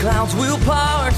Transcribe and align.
Clouds 0.00 0.34
will 0.34 0.58
part, 0.60 1.14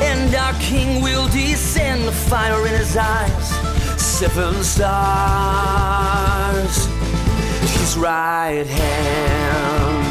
and 0.00 0.34
our 0.34 0.54
King 0.54 1.02
will 1.02 1.28
descend. 1.28 2.08
The 2.08 2.12
fire 2.12 2.66
in 2.66 2.72
his 2.72 2.96
eyes, 2.96 3.50
seven 4.00 4.64
stars. 4.64 6.06
His 7.60 7.96
right 7.98 8.66
hand. 8.66 10.06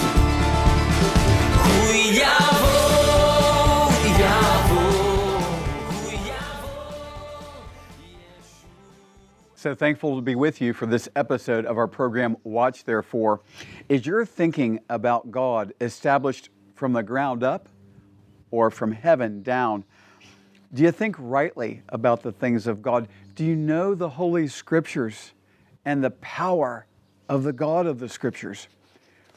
So 9.55 9.73
thankful 9.73 10.15
to 10.17 10.21
be 10.21 10.35
with 10.35 10.61
you 10.61 10.73
for 10.73 10.85
this 10.85 11.09
episode 11.15 11.65
of 11.65 11.79
our 11.79 11.87
program, 11.87 12.37
Watch 12.43 12.83
Therefore. 12.83 13.41
Is 13.89 14.05
your 14.05 14.23
thinking 14.23 14.79
about 14.91 15.31
God 15.31 15.73
established 15.81 16.51
from 16.75 16.93
the 16.93 17.01
ground 17.01 17.41
up 17.43 17.67
or 18.55 18.71
from 18.71 18.93
heaven 18.93 19.43
down? 19.43 19.83
Do 20.73 20.83
you 20.83 20.91
think 20.91 21.15
rightly 21.19 21.81
about 21.89 22.23
the 22.23 22.31
things 22.31 22.67
of 22.67 22.81
God? 22.81 23.07
Do 23.35 23.43
you 23.43 23.55
know 23.55 23.95
the 23.95 24.09
Holy 24.09 24.47
Scriptures 24.47 25.33
and 25.83 26.03
the 26.03 26.11
power 26.11 26.85
of 27.27 27.43
the 27.43 27.53
God 27.53 27.85
of 27.85 27.99
the 27.99 28.07
Scriptures? 28.07 28.67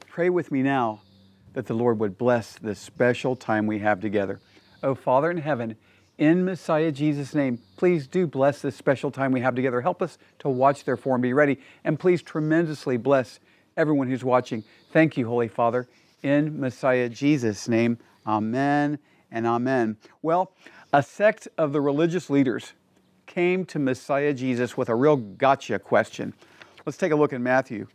Pray 0.09 0.31
with 0.31 0.53
me 0.53 0.63
now 0.63 1.03
that 1.55 1.67
the 1.67 1.75
Lord 1.75 1.99
would 1.99 2.17
bless 2.17 2.57
this 2.59 2.79
special 2.79 3.35
time 3.35 3.67
we 3.67 3.81
have 3.81 4.01
together. 4.01 4.41
Oh, 4.83 4.95
Father 4.95 5.31
in 5.31 5.39
heaven, 5.39 5.77
in 6.17 6.45
Messiah 6.45 6.93
Jesus' 6.93 7.35
name, 7.35 7.59
please 7.77 8.07
do 8.07 8.27
bless 8.27 8.63
this 8.63 8.77
special 8.77 9.11
time 9.11 9.33
we 9.33 9.41
have 9.41 9.57
together. 9.57 9.81
Help 9.81 10.01
us 10.01 10.19
to 10.41 10.49
watch, 10.49 10.85
therefore, 10.85 11.17
and 11.17 11.23
be 11.23 11.33
ready. 11.33 11.59
And 11.85 11.99
please 11.99 12.23
tremendously 12.23 12.97
bless 12.97 13.41
everyone 13.77 14.09
who's 14.09 14.25
watching. 14.25 14.63
Thank 14.93 15.17
you, 15.17 15.27
Holy 15.27 15.49
Father, 15.49 15.89
in 16.23 16.61
Messiah 16.61 17.09
Jesus' 17.09 17.69
name. 17.69 17.99
Amen 18.29 18.99
and 19.31 19.47
amen. 19.47 19.97
Well, 20.21 20.53
a 20.93 21.03
sect 21.03 21.49
of 21.57 21.73
the 21.73 21.81
religious 21.81 22.29
leaders 22.29 22.75
came 23.27 23.65
to 23.67 23.79
Messiah 23.79 24.35
Jesus 24.35 24.77
with 24.77 24.91
a 24.91 24.95
real 24.95 25.17
gotcha 25.17 25.79
question. 25.79 26.35
Let's 26.85 26.99
take 26.99 27.13
a 27.13 27.17
look 27.17 27.33
in 27.33 27.43
Matthew 27.43 27.89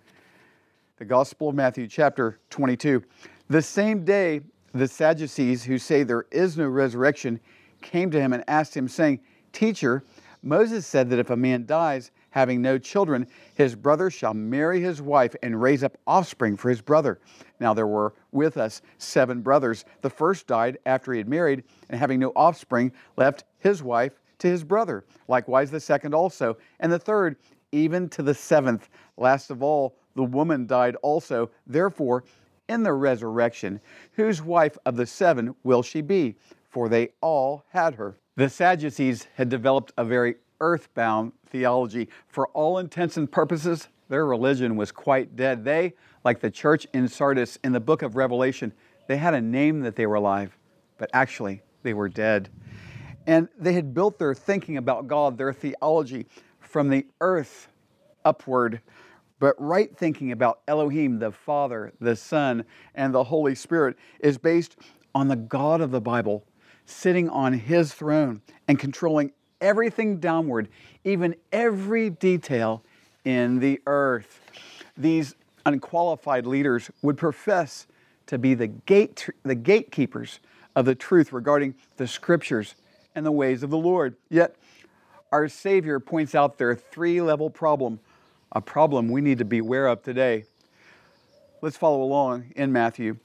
the 0.98 1.06
Gospel 1.06 1.50
of 1.50 1.56
Matthew, 1.56 1.88
chapter 1.88 2.40
22. 2.50 3.03
The 3.50 3.62
same 3.62 4.06
day, 4.06 4.42
the 4.73 4.88
Sadducees, 4.88 5.64
who 5.64 5.78
say 5.78 6.03
there 6.03 6.28
is 6.31 6.56
no 6.58 6.68
resurrection, 6.68 7.40
came 7.81 8.09
to 8.12 8.22
him 8.22 8.31
and 8.31 8.44
asked 8.47 8.78
him, 8.78 8.88
saying, 8.88 9.20
Teacher, 9.52 10.03
Moses 10.44 10.88
said 10.88 11.09
that 11.09 11.19
if 11.19 11.29
a 11.29 11.35
man 11.35 11.66
dies 11.66 12.12
having 12.34 12.64
no 12.64 12.80
children, 12.80 13.28
his 13.54 13.76
brother 13.76 14.10
shall 14.10 14.34
marry 14.34 14.82
his 14.82 15.04
wife 15.04 15.36
and 15.44 15.62
raise 15.62 15.84
up 15.84 15.96
offspring 16.08 16.58
for 16.58 16.68
his 16.70 16.82
brother. 16.82 17.20
Now 17.60 17.76
there 17.76 17.86
were 17.86 18.16
with 18.32 18.58
us 18.58 18.82
seven 18.98 19.42
brothers. 19.42 19.86
The 20.02 20.10
first 20.10 20.48
died 20.48 20.80
after 20.88 21.14
he 21.14 21.20
had 21.20 21.30
married, 21.30 21.64
and 21.90 22.00
having 22.00 22.20
no 22.20 22.32
offspring, 22.36 22.92
left 23.18 23.44
his 23.60 23.84
wife 23.84 24.14
to 24.40 24.48
his 24.48 24.64
brother. 24.64 25.06
Likewise, 25.28 25.70
the 25.70 25.80
second 25.80 26.16
also, 26.16 26.58
and 26.80 26.92
the 26.92 26.98
third, 26.98 27.36
even 27.72 28.10
to 28.10 28.24
the 28.24 28.34
seventh. 28.34 28.90
Last 29.16 29.52
of 29.52 29.62
all, 29.62 29.96
the 30.16 30.24
woman 30.24 30.66
died 30.66 30.96
also. 31.04 31.52
Therefore, 31.68 32.24
in 32.68 32.82
the 32.82 32.94
resurrection, 32.94 33.80
whose 34.14 34.42
wife 34.42 34.76
of 34.88 34.96
the 34.96 35.06
seven 35.06 35.54
will 35.64 35.84
she 35.84 36.02
be? 36.02 36.36
For 36.68 36.90
they 36.90 37.10
all 37.22 37.64
had 37.70 37.94
her. 37.94 38.18
The 38.36 38.50
Sadducees 38.50 39.28
had 39.36 39.50
developed 39.50 39.94
a 40.00 40.04
very 40.04 40.38
earthbound 40.59 41.34
theology. 41.47 42.09
For 42.28 42.47
all 42.50 42.78
intents 42.78 43.18
and 43.18 43.31
purposes, 43.31 43.88
their 44.09 44.25
religion 44.25 44.75
was 44.75 44.91
quite 44.91 45.36
dead. 45.36 45.64
They, 45.64 45.94
like 46.24 46.40
the 46.40 46.52
church 46.52 46.88
in 46.94 47.08
Sardis 47.08 47.58
in 47.64 47.72
the 47.72 47.80
book 47.80 48.02
of 48.02 48.16
Revelation, 48.16 48.74
they 49.08 49.18
had 49.18 49.34
a 49.34 49.41
name 49.41 49.81
that 49.81 49.96
they 49.96 50.06
were 50.06 50.16
alive, 50.16 50.58
but 50.97 51.09
actually 51.14 51.62
they 51.84 51.94
were 51.94 52.09
dead. 52.09 52.50
And 53.25 53.47
they 53.58 53.74
had 53.74 53.94
built 53.94 54.19
their 54.19 54.34
thinking 54.34 54.78
about 54.78 55.08
God, 55.08 55.38
their 55.38 55.53
theology, 55.53 56.28
from 56.59 56.90
the 56.90 57.06
earth 57.22 57.70
upward. 58.25 58.81
But 59.40 59.56
right 59.58 59.96
thinking 59.96 60.31
about 60.31 60.59
Elohim, 60.68 61.20
the 61.20 61.31
Father, 61.31 61.94
the 62.00 62.16
Son, 62.16 62.66
and 62.96 63.14
the 63.14 63.25
Holy 63.25 63.56
Spirit 63.56 63.97
is 64.20 64.38
based 64.38 64.78
on 65.16 65.28
the 65.28 65.35
God 65.35 65.81
of 65.81 65.91
the 65.91 66.02
Bible 66.02 66.46
sitting 66.85 67.30
on 67.30 67.53
his 67.53 67.94
throne 67.94 68.41
and 68.68 68.78
controlling 68.80 69.31
everything 69.63 70.18
downward, 70.18 70.68
even 71.03 71.35
every 71.51 72.12
detail 72.12 72.84
in 73.25 73.59
the 73.59 73.81
earth. 73.88 74.41
These 74.96 75.35
unqualified 75.66 76.46
leaders 76.46 76.91
would 77.01 77.18
profess 77.18 77.88
to 78.28 78.38
be 78.38 78.53
the, 78.53 78.68
gate, 78.68 79.29
the 79.44 79.56
gatekeepers 79.56 80.40
of 80.75 80.85
the 80.85 80.94
truth 80.96 81.34
regarding 81.34 81.75
the 81.97 82.07
scriptures 82.07 82.75
and 83.16 83.25
the 83.25 83.31
ways 83.31 83.63
of 83.63 83.69
the 83.69 83.78
Lord. 83.78 84.16
Yet, 84.29 84.56
our 85.31 85.47
Savior 85.47 86.00
points 86.00 86.35
out 86.35 86.57
their 86.57 86.75
three 86.75 87.22
level 87.22 87.50
problem, 87.50 88.00
a 88.52 88.62
problem 88.62 89.09
we 89.09 89.22
need 89.22 89.40
to 89.40 89.46
be 89.46 89.59
aware 89.59 89.88
of 89.88 90.03
today. 90.03 90.46
Let's 91.62 91.78
follow 91.78 92.03
along 92.03 92.52
in 92.56 92.72
Matthew. 92.72 93.18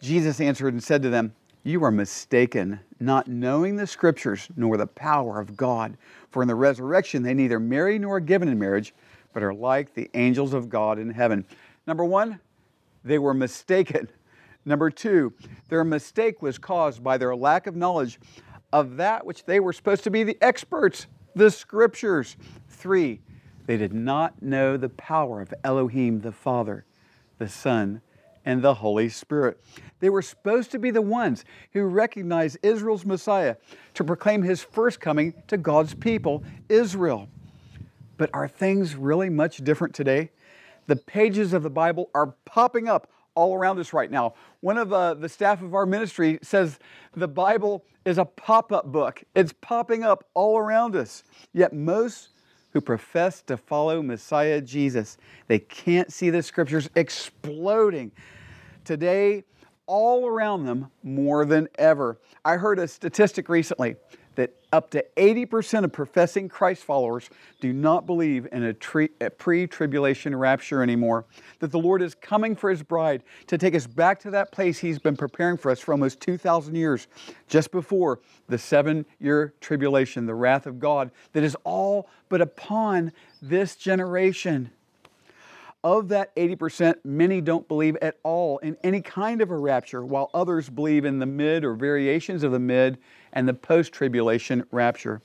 Jesus 0.00 0.40
answered 0.40 0.72
and 0.72 0.82
said 0.82 1.02
to 1.02 1.10
them, 1.10 1.34
You 1.64 1.84
are 1.84 1.92
mistaken, 1.92 2.80
not 2.98 3.28
knowing 3.28 3.76
the 3.76 3.86
scriptures 3.86 4.48
nor 4.56 4.76
the 4.76 4.86
power 4.86 5.38
of 5.38 5.56
God. 5.56 5.96
For 6.30 6.42
in 6.42 6.48
the 6.48 6.56
resurrection 6.56 7.22
they 7.22 7.34
neither 7.34 7.60
marry 7.60 8.00
nor 8.00 8.16
are 8.16 8.20
given 8.20 8.48
in 8.48 8.58
marriage, 8.58 8.92
but 9.32 9.44
are 9.44 9.54
like 9.54 9.94
the 9.94 10.10
angels 10.14 10.54
of 10.54 10.68
God 10.68 10.98
in 10.98 11.10
heaven. 11.10 11.44
Number 11.86 12.04
one, 12.04 12.40
they 13.04 13.18
were 13.18 13.34
mistaken. 13.34 14.08
Number 14.64 14.90
two, 14.90 15.32
their 15.68 15.84
mistake 15.84 16.42
was 16.42 16.58
caused 16.58 17.02
by 17.02 17.16
their 17.16 17.34
lack 17.34 17.66
of 17.66 17.76
knowledge 17.76 18.18
of 18.72 18.96
that 18.96 19.24
which 19.24 19.44
they 19.44 19.60
were 19.60 19.72
supposed 19.72 20.04
to 20.04 20.10
be 20.10 20.24
the 20.24 20.38
experts, 20.40 21.06
the 21.34 21.50
scriptures. 21.50 22.36
Three, 22.68 23.20
they 23.66 23.76
did 23.76 23.92
not 23.92 24.42
know 24.42 24.76
the 24.76 24.88
power 24.88 25.40
of 25.40 25.54
Elohim 25.62 26.20
the 26.20 26.32
Father, 26.32 26.84
the 27.38 27.48
Son, 27.48 28.00
and 28.44 28.62
the 28.62 28.74
Holy 28.74 29.08
Spirit. 29.08 29.60
They 30.02 30.10
were 30.10 30.20
supposed 30.20 30.72
to 30.72 30.80
be 30.80 30.90
the 30.90 31.00
ones 31.00 31.44
who 31.72 31.84
recognized 31.84 32.58
Israel's 32.64 33.06
Messiah 33.06 33.54
to 33.94 34.02
proclaim 34.02 34.42
his 34.42 34.60
first 34.60 34.98
coming 34.98 35.32
to 35.46 35.56
God's 35.56 35.94
people, 35.94 36.42
Israel. 36.68 37.28
But 38.16 38.28
are 38.34 38.48
things 38.48 38.96
really 38.96 39.30
much 39.30 39.58
different 39.58 39.94
today? 39.94 40.30
The 40.88 40.96
pages 40.96 41.52
of 41.52 41.62
the 41.62 41.70
Bible 41.70 42.10
are 42.16 42.34
popping 42.44 42.88
up 42.88 43.12
all 43.36 43.54
around 43.54 43.78
us 43.78 43.92
right 43.92 44.10
now. 44.10 44.34
One 44.58 44.76
of 44.76 44.92
uh, 44.92 45.14
the 45.14 45.28
staff 45.28 45.62
of 45.62 45.72
our 45.72 45.86
ministry 45.86 46.40
says 46.42 46.80
the 47.14 47.28
Bible 47.28 47.84
is 48.04 48.18
a 48.18 48.24
pop 48.24 48.72
up 48.72 48.86
book, 48.86 49.22
it's 49.36 49.54
popping 49.60 50.02
up 50.02 50.24
all 50.34 50.58
around 50.58 50.96
us. 50.96 51.22
Yet 51.52 51.72
most 51.72 52.30
who 52.72 52.80
profess 52.80 53.40
to 53.42 53.56
follow 53.56 54.02
Messiah 54.02 54.60
Jesus, 54.60 55.16
they 55.46 55.60
can't 55.60 56.12
see 56.12 56.28
the 56.28 56.42
scriptures 56.42 56.90
exploding 56.96 58.10
today 58.84 59.44
all 59.86 60.26
around 60.26 60.64
them 60.64 60.90
more 61.02 61.44
than 61.44 61.68
ever. 61.76 62.18
I 62.44 62.56
heard 62.56 62.78
a 62.78 62.88
statistic 62.88 63.48
recently 63.48 63.96
that 64.34 64.54
up 64.72 64.90
to 64.90 65.04
80% 65.16 65.84
of 65.84 65.92
professing 65.92 66.48
Christ 66.48 66.84
followers 66.84 67.28
do 67.60 67.72
not 67.72 68.06
believe 68.06 68.48
in 68.50 68.62
a, 68.62 68.72
tre- 68.72 69.10
a 69.20 69.28
pre 69.30 69.66
tribulation 69.66 70.34
rapture 70.34 70.82
anymore. 70.82 71.26
That 71.58 71.70
the 71.70 71.78
Lord 71.78 72.02
is 72.02 72.14
coming 72.14 72.56
for 72.56 72.70
His 72.70 72.82
bride 72.82 73.22
to 73.48 73.58
take 73.58 73.74
us 73.74 73.86
back 73.86 74.20
to 74.20 74.30
that 74.30 74.52
place 74.52 74.78
He's 74.78 74.98
been 74.98 75.16
preparing 75.16 75.58
for 75.58 75.70
us 75.70 75.80
for 75.80 75.92
almost 75.92 76.20
2,000 76.20 76.74
years, 76.74 77.08
just 77.48 77.70
before 77.70 78.20
the 78.48 78.58
seven 78.58 79.04
year 79.20 79.54
tribulation, 79.60 80.26
the 80.26 80.34
wrath 80.34 80.66
of 80.66 80.78
God 80.78 81.10
that 81.32 81.42
is 81.42 81.56
all 81.64 82.08
but 82.28 82.40
upon 82.40 83.12
this 83.42 83.76
generation. 83.76 84.70
Of 85.84 86.08
that 86.08 86.34
80%, 86.36 86.96
many 87.04 87.40
don't 87.40 87.66
believe 87.66 87.96
at 88.00 88.16
all 88.22 88.58
in 88.58 88.76
any 88.84 89.00
kind 89.00 89.40
of 89.40 89.50
a 89.50 89.56
rapture, 89.56 90.04
while 90.04 90.30
others 90.32 90.70
believe 90.70 91.04
in 91.04 91.18
the 91.18 91.26
mid 91.26 91.64
or 91.64 91.74
variations 91.74 92.42
of 92.42 92.52
the 92.52 92.58
mid 92.58 92.98
and 93.32 93.48
the 93.48 93.54
post 93.54 93.92
tribulation 93.92 94.64
rapture. 94.70 95.20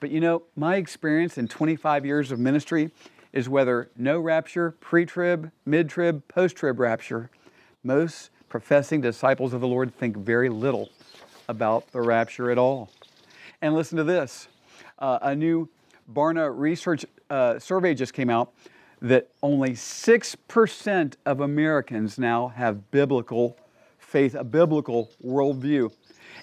But 0.00 0.10
you 0.10 0.20
know, 0.20 0.42
my 0.54 0.76
experience 0.76 1.38
in 1.38 1.48
25 1.48 2.04
years 2.04 2.30
of 2.30 2.38
ministry 2.38 2.90
is 3.32 3.48
whether 3.48 3.90
no 3.96 4.20
rapture, 4.20 4.72
pre 4.80 5.06
trib, 5.06 5.50
mid 5.64 5.88
trib, 5.88 6.26
post 6.28 6.56
trib 6.56 6.78
rapture, 6.78 7.30
most 7.82 8.30
professing 8.48 9.00
disciples 9.00 9.54
of 9.54 9.60
the 9.60 9.66
Lord 9.66 9.94
think 9.96 10.16
very 10.16 10.48
little 10.48 10.90
about 11.48 11.90
the 11.92 12.00
rapture 12.00 12.50
at 12.50 12.58
all. 12.58 12.90
And 13.62 13.74
listen 13.74 13.96
to 13.96 14.04
this 14.04 14.48
uh, 14.98 15.18
a 15.22 15.34
new 15.34 15.68
Barna 16.12 16.52
research 16.54 17.04
uh, 17.30 17.58
survey 17.58 17.94
just 17.94 18.12
came 18.12 18.30
out 18.30 18.52
that 19.02 19.28
only 19.42 19.70
6% 19.70 21.14
of 21.24 21.40
Americans 21.40 22.18
now 22.18 22.48
have 22.48 22.90
biblical 22.90 23.58
faith, 23.98 24.34
a 24.34 24.44
biblical 24.44 25.10
worldview. 25.24 25.92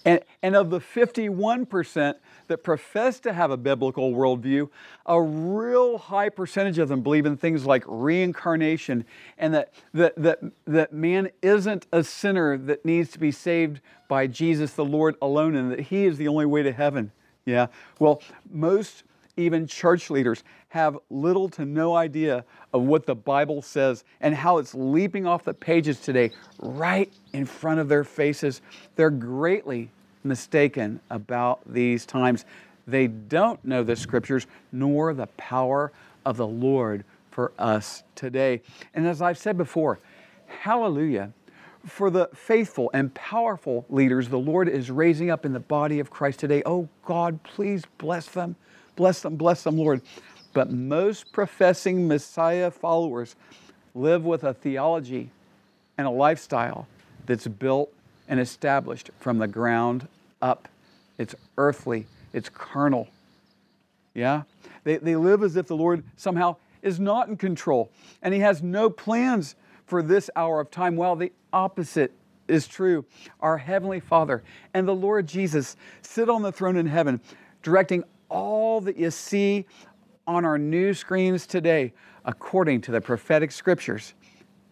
And, 0.05 0.19
and 0.41 0.55
of 0.55 0.69
the 0.69 0.79
51% 0.79 2.15
that 2.47 2.57
profess 2.63 3.19
to 3.21 3.31
have 3.31 3.51
a 3.51 3.57
biblical 3.57 4.11
worldview, 4.11 4.69
a 5.05 5.21
real 5.21 5.97
high 5.97 6.29
percentage 6.29 6.77
of 6.77 6.89
them 6.89 7.01
believe 7.01 7.25
in 7.25 7.37
things 7.37 7.65
like 7.65 7.83
reincarnation 7.87 9.05
and 9.37 9.53
that, 9.53 9.73
that, 9.93 10.13
that, 10.17 10.39
that 10.65 10.93
man 10.93 11.29
isn't 11.41 11.87
a 11.91 12.03
sinner 12.03 12.57
that 12.57 12.83
needs 12.83 13.11
to 13.11 13.19
be 13.19 13.31
saved 13.31 13.79
by 14.09 14.27
Jesus 14.27 14.73
the 14.73 14.85
Lord 14.85 15.15
alone 15.21 15.55
and 15.55 15.71
that 15.71 15.79
he 15.79 16.03
is 16.05 16.17
the 16.17 16.27
only 16.27 16.45
way 16.45 16.63
to 16.63 16.71
heaven. 16.71 17.11
Yeah, 17.45 17.67
well, 17.99 18.21
most 18.49 19.03
even 19.37 19.65
church 19.65 20.09
leaders 20.09 20.43
have 20.69 20.97
little 21.09 21.49
to 21.49 21.65
no 21.65 21.95
idea 21.95 22.45
of 22.73 22.83
what 22.83 23.05
the 23.05 23.15
Bible 23.15 23.61
says 23.61 24.03
and 24.21 24.35
how 24.35 24.57
it's 24.57 24.75
leaping 24.75 25.25
off 25.25 25.43
the 25.43 25.53
pages 25.53 25.99
today 25.99 26.31
right 26.59 27.11
in 27.33 27.45
front 27.45 27.79
of 27.79 27.89
their 27.89 28.03
faces. 28.03 28.61
They're 28.95 29.09
greatly 29.09 29.89
mistaken 30.23 30.99
about 31.09 31.61
these 31.65 32.05
times. 32.05 32.45
They 32.87 33.07
don't 33.07 33.63
know 33.65 33.83
the 33.83 33.95
scriptures 33.95 34.47
nor 34.71 35.13
the 35.13 35.27
power 35.37 35.91
of 36.25 36.37
the 36.37 36.47
Lord 36.47 37.03
for 37.31 37.51
us 37.57 38.03
today. 38.15 38.61
And 38.93 39.07
as 39.07 39.21
I've 39.21 39.37
said 39.37 39.57
before, 39.57 39.99
hallelujah. 40.47 41.31
For 41.85 42.09
the 42.09 42.29
faithful 42.33 42.89
and 42.93 43.13
powerful 43.13 43.85
leaders 43.89 44.29
the 44.29 44.39
Lord 44.39 44.69
is 44.69 44.89
raising 44.89 45.29
up 45.29 45.45
in 45.45 45.51
the 45.51 45.59
body 45.59 45.99
of 45.99 46.09
Christ 46.09 46.39
today. 46.39 46.61
Oh 46.65 46.87
God, 47.05 47.43
please 47.43 47.83
bless 47.97 48.27
them. 48.27 48.55
Bless 48.95 49.21
them, 49.21 49.35
bless 49.35 49.63
them, 49.63 49.77
Lord. 49.77 50.01
But 50.53 50.71
most 50.71 51.31
professing 51.31 52.07
Messiah 52.07 52.69
followers 52.69 53.35
live 53.95 54.23
with 54.23 54.43
a 54.43 54.53
theology 54.53 55.29
and 55.97 56.07
a 56.07 56.11
lifestyle 56.11 56.87
that's 57.25 57.47
built 57.47 57.91
and 58.27 58.39
established 58.39 59.09
from 59.19 59.37
the 59.37 59.47
ground 59.47 60.07
up. 60.41 60.67
It's 61.17 61.35
earthly, 61.57 62.07
it's 62.33 62.49
carnal. 62.49 63.07
Yeah? 64.13 64.43
They, 64.83 64.97
they 64.97 65.15
live 65.15 65.43
as 65.43 65.55
if 65.55 65.67
the 65.67 65.75
Lord 65.75 66.03
somehow 66.17 66.57
is 66.81 66.99
not 66.99 67.27
in 67.29 67.37
control 67.37 67.89
and 68.21 68.33
He 68.33 68.39
has 68.41 68.61
no 68.61 68.89
plans 68.89 69.55
for 69.85 70.01
this 70.01 70.29
hour 70.35 70.59
of 70.59 70.71
time, 70.71 70.95
while 70.95 71.15
the 71.15 71.31
opposite 71.51 72.13
is 72.47 72.67
true. 72.67 73.05
Our 73.41 73.57
Heavenly 73.57 73.99
Father 73.99 74.43
and 74.73 74.87
the 74.87 74.95
Lord 74.95 75.27
Jesus 75.27 75.75
sit 76.01 76.29
on 76.29 76.41
the 76.41 76.51
throne 76.51 76.77
in 76.77 76.87
heaven, 76.87 77.21
directing 77.61 78.03
all 78.33 78.81
that 78.81 78.97
you 78.97 79.11
see 79.11 79.65
on 80.25 80.43
our 80.43 80.57
news 80.57 80.97
screens 80.97 81.45
today 81.45 81.93
according 82.25 82.81
to 82.81 82.91
the 82.91 82.99
prophetic 82.99 83.51
scriptures 83.51 84.15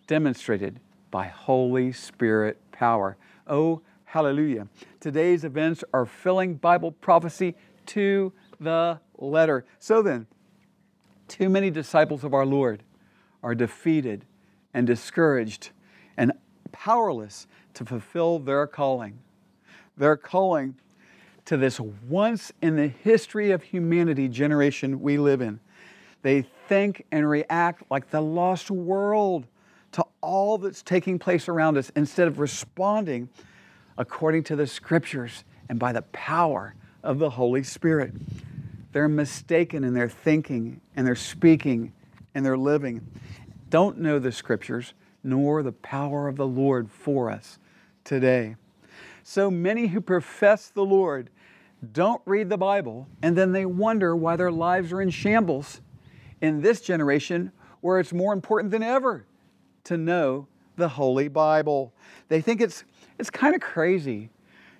demonstrated 0.07 0.79
by 1.11 1.27
Holy 1.27 1.91
Spirit 1.91 2.59
power. 2.71 3.17
Oh, 3.45 3.81
hallelujah. 4.05 4.67
Today's 4.99 5.43
events 5.43 5.83
are 5.93 6.05
filling 6.05 6.55
Bible 6.55 6.91
prophecy 6.91 7.55
to 7.87 8.33
the 8.59 8.99
letter. 9.17 9.65
So 9.77 10.01
then, 10.01 10.25
too 11.27 11.47
many 11.47 11.69
disciples 11.69 12.23
of 12.23 12.33
our 12.33 12.45
Lord 12.45 12.81
are 13.43 13.53
defeated 13.53 14.25
and 14.73 14.87
discouraged 14.87 15.69
and 16.17 16.31
powerless 16.71 17.47
to 17.75 17.85
fulfill 17.85 18.39
their 18.39 18.65
calling. 18.65 19.19
Their 19.97 20.17
calling 20.17 20.75
to 21.45 21.57
this 21.57 21.79
once 21.79 22.51
in 22.61 22.75
the 22.75 22.87
history 22.87 23.51
of 23.51 23.63
humanity 23.63 24.27
generation 24.27 25.01
we 25.01 25.17
live 25.17 25.41
in. 25.41 25.59
They 26.21 26.43
think 26.67 27.05
and 27.11 27.27
react 27.27 27.83
like 27.89 28.09
the 28.09 28.21
lost 28.21 28.69
world 28.69 29.47
to 29.93 30.05
all 30.21 30.57
that's 30.57 30.81
taking 30.81 31.19
place 31.19 31.47
around 31.47 31.77
us 31.77 31.91
instead 31.95 32.27
of 32.27 32.39
responding 32.39 33.29
according 33.97 34.43
to 34.43 34.55
the 34.55 34.67
scriptures 34.67 35.43
and 35.67 35.79
by 35.79 35.91
the 35.91 36.03
power 36.03 36.75
of 37.03 37.19
the 37.19 37.31
Holy 37.31 37.63
Spirit. 37.63 38.13
They're 38.91 39.07
mistaken 39.07 39.83
in 39.83 39.93
their 39.93 40.09
thinking 40.09 40.81
and 40.95 41.05
their 41.07 41.15
speaking 41.15 41.93
and 42.35 42.45
their 42.45 42.57
living. 42.57 43.05
Don't 43.69 43.97
know 43.99 44.19
the 44.19 44.31
scriptures 44.31 44.93
nor 45.23 45.63
the 45.63 45.71
power 45.71 46.27
of 46.27 46.35
the 46.35 46.47
Lord 46.47 46.89
for 46.89 47.29
us 47.29 47.57
today. 48.03 48.55
So 49.23 49.51
many 49.51 49.87
who 49.87 50.01
profess 50.01 50.69
the 50.69 50.85
Lord 50.85 51.29
don't 51.93 52.21
read 52.25 52.49
the 52.49 52.57
Bible 52.57 53.07
and 53.21 53.37
then 53.37 53.51
they 53.51 53.65
wonder 53.65 54.15
why 54.15 54.35
their 54.35 54.51
lives 54.51 54.91
are 54.91 55.01
in 55.01 55.09
shambles 55.09 55.81
in 56.41 56.61
this 56.61 56.81
generation 56.81 57.51
where 57.81 57.99
it's 57.99 58.13
more 58.13 58.33
important 58.33 58.71
than 58.71 58.83
ever 58.83 59.25
to 59.85 59.97
know 59.97 60.47
the 60.75 60.89
Holy 60.89 61.27
Bible. 61.27 61.93
They 62.27 62.41
think 62.41 62.61
it's, 62.61 62.83
it's 63.19 63.29
kind 63.29 63.55
of 63.55 63.61
crazy 63.61 64.29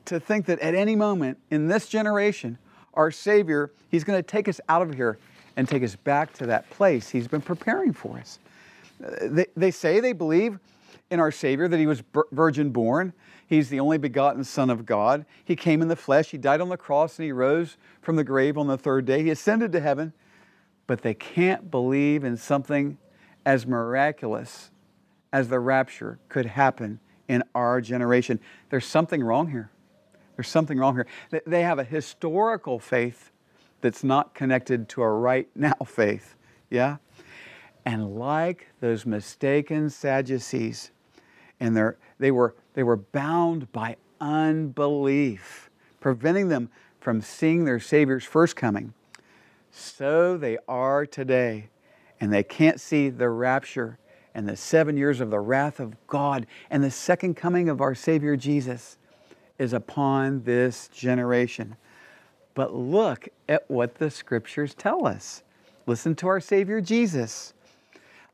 to 0.06 0.20
think 0.20 0.46
that 0.48 0.60
at 0.60 0.76
any 0.76 0.96
moment 0.96 1.38
in 1.50 1.68
this 1.68 1.88
generation, 1.88 2.58
our 2.94 3.12
Savior, 3.12 3.72
He's 3.90 4.04
going 4.04 4.18
to 4.18 4.24
take 4.24 4.48
us 4.48 4.60
out 4.70 4.82
of 4.82 4.94
here 4.94 5.18
and 5.56 5.68
take 5.68 5.84
us 5.84 5.96
back 5.96 6.34
to 6.34 6.46
that 6.48 6.70
place 6.70 7.10
He's 7.10 7.28
been 7.28 7.42
preparing 7.42 7.94
for 7.94 8.18
us. 8.18 8.40
They, 9.00 9.46
they 9.56 9.72
say 9.72 10.00
they 10.00 10.14
believe 10.14 10.60
in 11.10 11.20
our 11.20 11.32
Savior, 11.32 11.68
that 11.68 11.80
He 11.80 11.88
was 11.88 12.04
virgin 12.32 12.72
born. 12.72 13.14
He's 13.52 13.68
the 13.68 13.82
only 13.82 13.98
begotten 13.98 14.46
Son 14.46 14.70
of 14.70 14.86
God. 14.86 15.26
He 15.44 15.58
came 15.58 15.82
in 15.82 15.90
the 15.90 15.98
flesh. 15.98 16.32
He 16.32 16.38
died 16.38 16.62
on 16.62 16.70
the 16.70 16.78
cross 16.78 17.20
and 17.20 17.26
He 17.26 17.34
rose 17.34 17.76
from 18.02 18.16
the 18.16 18.24
grave 18.24 18.58
on 18.58 18.68
the 18.68 18.78
third 18.78 19.04
day. 19.04 19.24
He 19.24 19.30
ascended 19.30 19.74
to 19.74 19.82
heaven. 19.82 20.14
But 20.88 21.02
they 21.02 21.14
can't 21.14 21.70
believe 21.70 22.24
in 22.24 22.38
something 22.38 22.98
as 23.46 23.68
miraculous 23.68 24.72
as 25.34 25.50
the 25.50 25.60
rapture 25.60 26.18
could 26.30 26.46
happen 26.46 27.02
in 27.28 27.44
our 27.54 27.82
generation. 27.82 28.40
There's 28.70 28.86
something 28.86 29.22
wrong 29.22 29.52
here. 29.52 29.70
There's 30.38 30.48
something 30.48 30.78
wrong 30.78 30.96
here. 30.96 31.42
They 31.46 31.64
have 31.64 31.78
a 31.78 31.84
historical 31.84 32.80
faith 32.80 33.34
that's 33.82 34.02
not 34.02 34.34
connected 34.34 34.88
to 34.90 35.02
a 35.02 35.10
right 35.10 35.50
now 35.56 35.76
faith. 35.86 36.38
Yeah? 36.70 37.00
And 37.86 38.16
like 38.16 38.68
those 38.80 39.06
mistaken 39.06 39.90
Sadducees, 39.90 40.92
and 41.62 41.78
they 42.20 42.32
were, 42.32 42.56
they 42.74 42.84
were 42.84 42.98
bound 42.98 43.72
by 43.72 43.96
unbelief, 44.20 45.70
preventing 46.02 46.50
them 46.50 46.70
from 47.00 47.22
seeing 47.22 47.64
their 47.64 47.80
Savior's 47.80 48.26
first 48.26 48.56
coming. 48.56 48.94
So 49.70 50.38
they 50.38 50.58
are 50.68 51.06
today, 51.06 51.70
and 52.20 52.34
they 52.34 52.44
can't 52.44 52.82
see 52.82 53.10
the 53.10 53.30
rapture 53.30 54.00
and 54.34 54.50
the 54.50 54.58
seven 54.58 54.98
years 54.98 55.22
of 55.22 55.30
the 55.30 55.40
wrath 55.40 55.80
of 55.80 55.96
God 56.08 56.48
and 56.70 56.84
the 56.84 56.92
second 56.92 57.36
coming 57.36 57.70
of 57.70 57.80
our 57.80 57.94
Savior 57.94 58.36
Jesus 58.36 58.98
is 59.60 59.72
upon 59.72 60.44
this 60.44 60.88
generation. 60.88 61.76
But 62.56 62.74
look 62.74 63.30
at 63.48 63.70
what 63.70 63.96
the 63.96 64.10
scriptures 64.10 64.74
tell 64.74 65.06
us. 65.06 65.44
Listen 65.86 66.16
to 66.16 66.28
our 66.28 66.40
Savior 66.40 66.82
Jesus. 66.82 67.54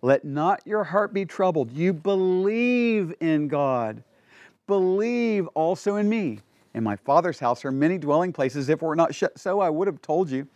Let 0.01 0.23
not 0.25 0.61
your 0.65 0.83
heart 0.83 1.13
be 1.13 1.25
troubled. 1.25 1.71
You 1.71 1.93
believe 1.93 3.13
in 3.19 3.47
God. 3.47 4.03
Believe 4.67 5.47
also 5.47 5.95
in 5.95 6.07
me. 6.07 6.39
In 6.73 6.83
my 6.83 6.95
Father's 6.95 7.39
house 7.39 7.65
are 7.65 7.71
many 7.71 7.97
dwelling 7.97 8.31
places. 8.31 8.69
If 8.69 8.81
it 8.81 8.85
were 8.85 8.95
not 8.95 9.15
so, 9.35 9.59
I 9.59 9.69
would 9.69 9.87
have 9.87 10.01
told 10.01 10.29
you. 10.29 10.47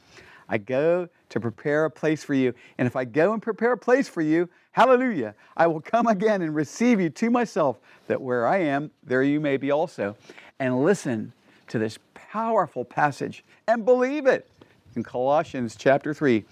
I 0.48 0.58
go 0.58 1.08
to 1.30 1.40
prepare 1.40 1.86
a 1.86 1.90
place 1.90 2.24
for 2.24 2.34
you. 2.34 2.54
And 2.78 2.86
if 2.86 2.96
I 2.96 3.06
go 3.06 3.34
and 3.34 3.42
prepare 3.42 3.72
a 3.72 3.78
place 3.78 4.10
for 4.10 4.22
you, 4.22 4.50
hallelujah, 4.74 5.34
I 5.56 5.66
will 5.68 5.82
come 5.82 6.08
again 6.08 6.42
and 6.42 6.54
receive 6.54 7.00
you 7.00 7.10
to 7.10 7.30
myself, 7.30 7.80
that 8.08 8.22
where 8.22 8.46
I 8.46 8.58
am, 8.58 8.92
there 9.02 9.24
you 9.24 9.40
may 9.40 9.58
be 9.58 9.72
also. 9.72 10.16
And 10.60 10.84
listen 10.84 11.32
to 11.70 11.80
this 11.80 11.98
powerful 12.14 12.84
passage 12.84 13.44
and 13.68 13.86
believe 13.86 14.28
it 14.28 14.48
in 14.96 15.04
Colossians 15.04 15.76
chapter 15.78 16.14
3. 16.14 16.44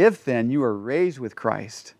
If 0.00 0.24
then 0.24 0.48
you 0.48 0.62
are 0.62 0.74
raised 0.74 1.18
with 1.18 1.36
Christ, 1.36 1.92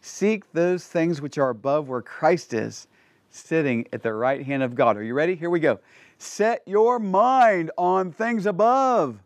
seek 0.00 0.50
those 0.54 0.86
things 0.86 1.20
which 1.20 1.36
are 1.36 1.50
above 1.50 1.86
where 1.86 2.00
Christ 2.00 2.54
is, 2.54 2.88
sitting 3.28 3.86
at 3.92 4.02
the 4.02 4.14
right 4.14 4.42
hand 4.42 4.62
of 4.62 4.74
God. 4.74 4.96
Are 4.96 5.02
you 5.02 5.12
ready? 5.12 5.34
Here 5.34 5.50
we 5.50 5.60
go. 5.60 5.78
Set 6.16 6.62
your 6.64 6.98
mind 6.98 7.70
on 7.76 8.10
things 8.10 8.46
above 8.46 9.18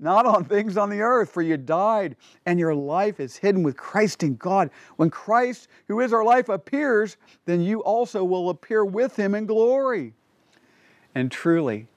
not 0.00 0.26
on 0.26 0.44
things 0.44 0.76
on 0.76 0.90
the 0.90 1.00
earth, 1.00 1.30
for 1.30 1.42
you 1.42 1.56
died, 1.56 2.14
and 2.46 2.58
your 2.58 2.74
life 2.74 3.18
is 3.18 3.36
hidden 3.36 3.62
with 3.62 3.76
Christ 3.76 4.22
in 4.22 4.36
God. 4.36 4.70
When 4.96 5.10
Christ, 5.10 5.68
who 5.88 6.00
is 6.00 6.12
our 6.12 6.24
life, 6.24 6.48
appears, 6.48 7.16
then 7.46 7.60
you 7.60 7.80
also 7.80 8.22
will 8.22 8.50
appear 8.50 8.84
with 8.84 9.16
him 9.16 9.34
in 9.34 9.46
glory. 9.46 10.14
And 11.16 11.32
truly, 11.32 11.88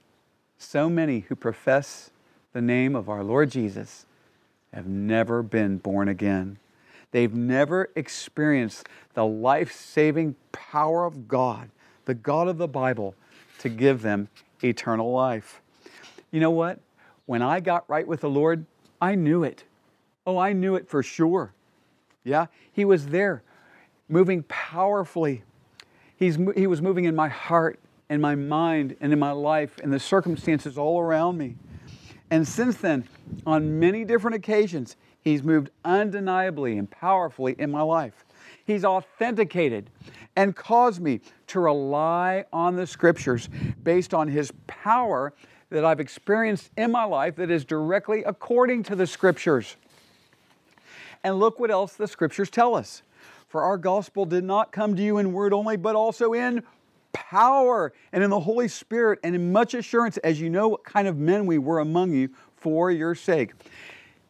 so 0.57 0.89
many 0.89 1.19
who 1.21 1.35
profess 1.35 2.09
the 2.53 2.61
name 2.61 2.95
of 2.95 3.07
our 3.07 3.23
Lord 3.23 3.51
Jesus 3.51 4.05
have 4.74 4.88
never 4.88 5.44
been 5.44 5.78
born 5.78 6.08
again. 6.08 6.58
They've 7.12 7.34
never 7.34 7.90
experienced 7.96 8.88
the 9.13 9.25
life 9.25 9.74
saving 9.74 10.36
power 10.51 11.06
of 11.06 11.28
God, 11.28 11.70
the 12.06 12.13
God 12.13 12.48
of 12.48 12.58
the 12.58 12.68
Bible, 12.68 13.16
to 13.60 13.70
give 13.70 14.01
them 14.01 14.30
eternal 14.63 15.12
life. 15.12 15.62
You 16.32 16.40
know 16.40 16.51
what? 16.51 16.80
When 17.25 17.42
I 17.42 17.60
got 17.60 17.90
right 17.90 18.08
with 18.08 18.22
the 18.22 18.30
Lord, 18.30 18.66
I 19.01 19.16
knew 19.16 19.44
it. 19.44 19.66
Oh, 20.25 20.38
I 20.38 20.54
knew 20.54 20.75
it 20.75 20.88
for 20.88 21.04
sure. 21.04 21.54
Yeah, 22.24 22.48
He 22.72 22.86
was 22.86 23.08
there, 23.08 23.44
moving 24.08 24.44
powerfully. 24.44 25.44
He's, 26.16 26.38
he 26.56 26.68
was 26.68 26.82
moving 26.82 27.06
in 27.06 27.16
my 27.16 27.30
heart, 27.30 27.80
in 28.10 28.22
my 28.22 28.36
mind, 28.36 28.96
and 29.01 29.12
in 29.12 29.20
my 29.20 29.32
life, 29.32 29.80
and 29.82 29.92
the 29.92 30.00
circumstances 30.00 30.78
all 30.78 31.00
around 31.00 31.38
me. 31.38 31.56
And 32.31 32.47
since 32.47 32.77
then, 32.77 33.07
on 33.45 33.79
many 33.79 34.05
different 34.05 34.35
occasions, 34.35 34.95
He's 35.23 35.43
moved 35.43 35.69
undeniably 35.85 36.79
and 36.79 36.89
powerfully 36.89 37.55
in 37.59 37.69
my 37.69 37.83
life. 37.83 38.25
He's 38.65 38.83
authenticated 38.83 39.91
and 40.35 40.55
caused 40.55 41.00
me 41.00 41.21
to 41.47 41.59
rely 41.59 42.45
on 42.51 42.75
the 42.75 42.88
Scriptures 42.88 43.50
based 43.83 44.15
on 44.15 44.27
His 44.27 44.51
power 44.65 45.33
that 45.69 45.85
I've 45.85 46.00
experienced 46.00 46.71
in 46.75 46.91
my 46.91 47.03
life 47.03 47.35
that 47.35 47.51
is 47.51 47.65
directly 47.65 48.23
according 48.23 48.83
to 48.83 48.95
the 48.95 49.05
Scriptures. 49.05 49.75
And 51.23 51.38
look 51.38 51.59
what 51.59 51.69
else 51.69 51.93
the 51.93 52.07
Scriptures 52.07 52.50
tell 52.50 52.73
us. 52.73 53.03
For 53.47 53.61
our 53.61 53.77
gospel 53.77 54.25
did 54.25 54.45
not 54.45 54.71
come 54.71 54.95
to 54.95 55.03
you 55.03 55.17
in 55.17 55.33
word 55.33 55.53
only, 55.53 55.77
but 55.77 55.95
also 55.95 56.33
in 56.33 56.63
power 57.13 57.94
and 58.12 58.24
in 58.24 58.30
the 58.30 58.39
Holy 58.39 58.68
Spirit 58.68 59.20
and 59.24 59.36
in 59.36 59.51
much 59.51 59.74
assurance, 59.74 60.18
as 60.18 60.39
you 60.39 60.50
know 60.50 60.68
what 60.68 60.84
kind 60.84 61.08
of 61.08 61.18
men 61.18 61.46
we 61.46 61.58
were 61.58 61.80
among 61.80 62.13
you 62.13 62.30
for 62.56 62.91
your 62.91 63.15
sake. 63.15 63.53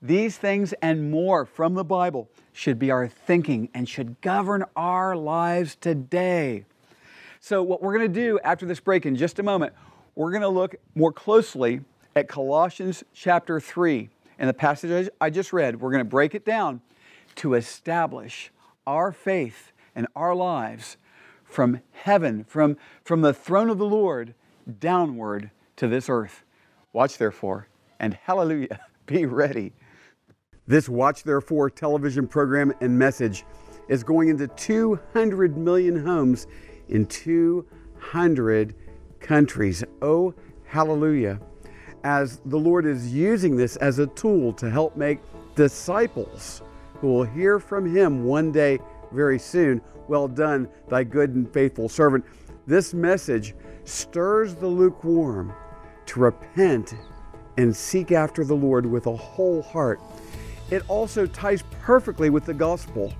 These 0.01 0.37
things 0.37 0.73
and 0.81 1.11
more 1.11 1.45
from 1.45 1.75
the 1.75 1.83
Bible 1.83 2.29
should 2.53 2.79
be 2.79 2.89
our 2.89 3.07
thinking 3.07 3.69
and 3.73 3.87
should 3.87 4.19
govern 4.21 4.65
our 4.75 5.15
lives 5.15 5.75
today. 5.75 6.65
So, 7.39 7.61
what 7.63 7.81
we're 7.81 7.97
going 7.97 8.11
to 8.11 8.19
do 8.19 8.39
after 8.43 8.65
this 8.65 8.79
break 8.79 9.05
in 9.05 9.15
just 9.15 9.39
a 9.39 9.43
moment, 9.43 9.73
we're 10.15 10.31
going 10.31 10.41
to 10.41 10.49
look 10.49 10.75
more 10.95 11.11
closely 11.11 11.81
at 12.15 12.27
Colossians 12.27 13.03
chapter 13.13 13.59
3. 13.59 14.09
In 14.39 14.47
the 14.47 14.53
passage 14.53 15.09
I 15.19 15.29
just 15.29 15.53
read, 15.53 15.79
we're 15.79 15.91
going 15.91 16.03
to 16.03 16.09
break 16.09 16.33
it 16.33 16.45
down 16.45 16.81
to 17.35 17.53
establish 17.53 18.51
our 18.87 19.11
faith 19.11 19.71
and 19.95 20.07
our 20.15 20.35
lives 20.35 20.97
from 21.51 21.81
heaven, 21.91 22.43
from, 22.45 22.77
from 23.03 23.21
the 23.21 23.33
throne 23.33 23.69
of 23.69 23.77
the 23.77 23.85
Lord, 23.85 24.33
downward 24.79 25.51
to 25.75 25.87
this 25.87 26.09
earth. 26.09 26.43
Watch 26.93 27.17
therefore, 27.17 27.67
and 27.99 28.13
hallelujah, 28.13 28.79
be 29.05 29.25
ready. 29.25 29.73
This 30.67 30.87
Watch 30.87 31.23
Therefore 31.23 31.69
television 31.69 32.27
program 32.27 32.71
and 32.81 32.97
message 32.97 33.43
is 33.89 34.03
going 34.03 34.29
into 34.29 34.47
200 34.47 35.57
million 35.57 36.05
homes 36.05 36.47
in 36.87 37.05
200 37.07 38.75
countries. 39.19 39.83
Oh, 40.01 40.33
hallelujah. 40.65 41.41
As 42.03 42.41
the 42.45 42.57
Lord 42.57 42.85
is 42.85 43.13
using 43.13 43.57
this 43.57 43.75
as 43.77 43.99
a 43.99 44.07
tool 44.07 44.53
to 44.53 44.69
help 44.69 44.95
make 44.95 45.19
disciples 45.55 46.61
who 46.95 47.07
will 47.07 47.23
hear 47.23 47.59
from 47.59 47.93
Him 47.93 48.23
one 48.23 48.51
day 48.51 48.79
very 49.11 49.39
soon. 49.39 49.81
Well 50.11 50.27
done, 50.27 50.67
thy 50.89 51.05
good 51.05 51.35
and 51.35 51.49
faithful 51.53 51.87
servant. 51.87 52.25
This 52.67 52.93
message 52.93 53.55
stirs 53.85 54.55
the 54.55 54.67
lukewarm 54.67 55.53
to 56.07 56.19
repent 56.19 56.95
and 57.55 57.73
seek 57.73 58.11
after 58.11 58.43
the 58.43 58.53
Lord 58.53 58.85
with 58.85 59.07
a 59.07 59.15
whole 59.15 59.61
heart. 59.61 60.01
It 60.69 60.83
also 60.89 61.25
ties 61.25 61.63
perfectly 61.79 62.29
with 62.29 62.43
the 62.43 62.53
gospel 62.53 63.13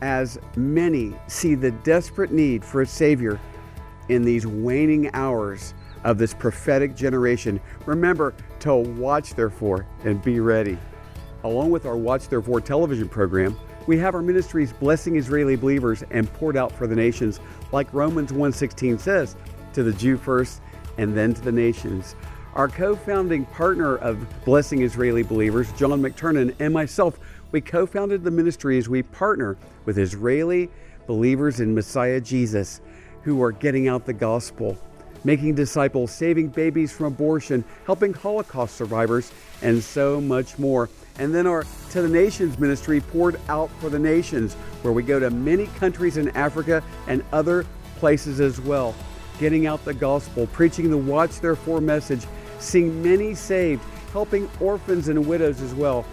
as 0.00 0.38
many 0.56 1.14
see 1.26 1.54
the 1.54 1.72
desperate 1.72 2.32
need 2.32 2.64
for 2.64 2.80
a 2.80 2.86
Savior 2.86 3.38
in 4.08 4.22
these 4.22 4.46
waning 4.46 5.10
hours 5.12 5.74
of 6.04 6.16
this 6.16 6.32
prophetic 6.32 6.96
generation. 6.96 7.60
Remember 7.84 8.32
to 8.60 8.74
watch, 8.74 9.34
therefore, 9.34 9.84
and 10.04 10.22
be 10.22 10.40
ready. 10.40 10.78
Along 11.44 11.70
with 11.70 11.84
our 11.84 11.98
Watch 11.98 12.28
Therefore 12.30 12.62
television 12.62 13.06
program, 13.06 13.54
we 13.86 13.96
have 13.98 14.14
our 14.14 14.22
ministries 14.22 14.72
blessing 14.72 15.16
Israeli 15.16 15.56
believers 15.56 16.04
and 16.10 16.32
poured 16.34 16.56
out 16.56 16.72
for 16.72 16.86
the 16.86 16.96
nations, 16.96 17.40
like 17.72 17.92
Romans 17.92 18.32
1:16 18.32 19.00
says, 19.00 19.36
to 19.72 19.82
the 19.82 19.92
Jew 19.92 20.16
first 20.16 20.60
and 20.98 21.16
then 21.16 21.34
to 21.34 21.40
the 21.40 21.52
nations. 21.52 22.14
Our 22.54 22.68
co-founding 22.68 23.44
partner 23.46 23.96
of 23.96 24.26
Blessing 24.44 24.82
Israeli 24.82 25.22
Believers, 25.22 25.70
John 25.72 26.00
McTurnan, 26.00 26.54
and 26.58 26.72
myself, 26.72 27.18
we 27.52 27.60
co-founded 27.60 28.24
the 28.24 28.30
ministry 28.30 28.78
as 28.78 28.88
we 28.88 29.02
partner 29.02 29.58
with 29.84 29.98
Israeli 29.98 30.70
believers 31.06 31.60
in 31.60 31.74
Messiah 31.74 32.20
Jesus 32.20 32.80
who 33.22 33.42
are 33.42 33.52
getting 33.52 33.88
out 33.88 34.06
the 34.06 34.12
gospel, 34.12 34.78
making 35.24 35.54
disciples, 35.54 36.10
saving 36.10 36.48
babies 36.48 36.92
from 36.92 37.06
abortion, 37.06 37.64
helping 37.84 38.14
Holocaust 38.14 38.76
survivors, 38.76 39.32
and 39.62 39.82
so 39.82 40.20
much 40.20 40.58
more. 40.58 40.88
And 41.18 41.34
then 41.34 41.46
our 41.46 41.64
To 41.90 42.02
the 42.02 42.08
Nations 42.08 42.58
ministry 42.58 43.00
poured 43.00 43.40
out 43.48 43.70
for 43.80 43.88
the 43.88 43.98
nations, 43.98 44.54
where 44.82 44.92
we 44.92 45.02
go 45.02 45.18
to 45.18 45.30
many 45.30 45.66
countries 45.78 46.16
in 46.16 46.28
Africa 46.30 46.82
and 47.06 47.24
other 47.32 47.64
places 47.96 48.40
as 48.40 48.60
well, 48.60 48.94
getting 49.38 49.66
out 49.66 49.84
the 49.84 49.94
gospel, 49.94 50.46
preaching 50.48 50.90
the 50.90 50.98
Watch 50.98 51.40
Therefore 51.40 51.80
message, 51.80 52.26
seeing 52.58 53.02
many 53.02 53.34
saved, 53.34 53.82
helping 54.12 54.48
orphans 54.60 55.08
and 55.08 55.26
widows 55.26 55.60
as 55.62 55.74
well. 55.74 56.04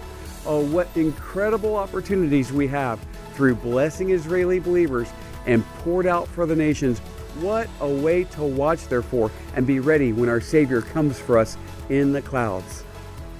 Oh, 0.45 0.65
what 0.65 0.87
incredible 0.95 1.75
opportunities 1.75 2.51
we 2.51 2.67
have 2.67 2.99
through 3.33 3.55
blessing 3.55 4.11
Israeli 4.11 4.59
believers 4.59 5.09
and 5.45 5.65
poured 5.79 6.05
out 6.05 6.27
for 6.27 6.45
the 6.45 6.55
nations. 6.55 6.99
What 7.39 7.67
a 7.81 7.89
way 7.89 8.25
to 8.25 8.43
watch, 8.43 8.87
therefore, 8.87 9.31
and 9.55 9.65
be 9.65 9.79
ready 9.79 10.13
when 10.13 10.29
our 10.29 10.41
Savior 10.41 10.81
comes 10.81 11.19
for 11.19 11.37
us 11.37 11.57
in 11.89 12.13
the 12.13 12.21
clouds. 12.21 12.83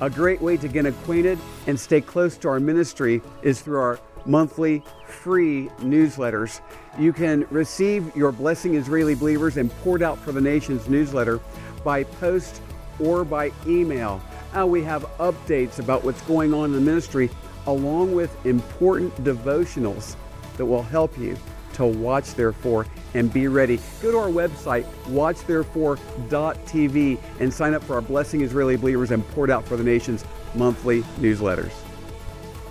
A 0.02 0.10
great 0.10 0.42
way 0.42 0.58
to 0.58 0.68
get 0.68 0.86
acquainted 0.86 1.40
and 1.68 1.80
stay 1.80 2.02
close 2.02 2.38
to 2.38 2.50
our 2.50 2.60
ministry 2.60 3.22
is 3.42 3.62
through 3.62 3.80
our 3.80 4.00
monthly 4.26 4.84
free 5.06 5.70
newsletters. 5.80 6.62
You 6.98 7.14
can 7.14 7.46
receive 7.50 8.16
your 8.16 8.32
Blessing 8.32 8.76
Israeli 8.76 9.16
Believers 9.16 9.58
and 9.58 9.72
Poured 9.82 10.02
Out 10.02 10.18
for 10.20 10.32
the 10.32 10.42
Nations 10.42 10.90
newsletter 10.90 11.40
by 11.84 12.04
post 12.04 12.62
or 13.00 13.24
by 13.24 13.52
email. 13.66 14.22
Uh, 14.58 14.66
we 14.66 14.84
have 14.84 15.04
updates 15.20 15.80
about 15.80 16.04
what's 16.04 16.22
going 16.22 16.54
on 16.54 16.66
in 16.66 16.74
the 16.74 16.82
ministry, 16.82 17.30
along 17.68 18.14
with 18.14 18.46
important 18.46 19.16
devotionals 19.24 20.16
that 20.58 20.66
will 20.66 20.84
help 20.84 21.18
you 21.18 21.38
to 21.74 21.86
watch 21.86 22.34
therefore 22.34 22.88
and 23.14 23.32
be 23.32 23.48
ready. 23.48 23.80
Go 24.02 24.12
to 24.12 24.18
our 24.18 24.30
website, 24.30 24.86
watchtherefore.tv, 25.06 27.20
and 27.40 27.54
sign 27.54 27.74
up 27.74 27.84
for 27.84 27.96
our 27.96 28.02
Blessing 28.02 28.42
Israeli 28.42 28.76
Believers 28.76 29.12
and 29.12 29.26
Poured 29.30 29.52
Out 29.52 29.66
for 29.66 29.78
the 29.78 29.84
Nations 29.84 30.26
monthly 30.56 31.04
newsletters. 31.20 31.72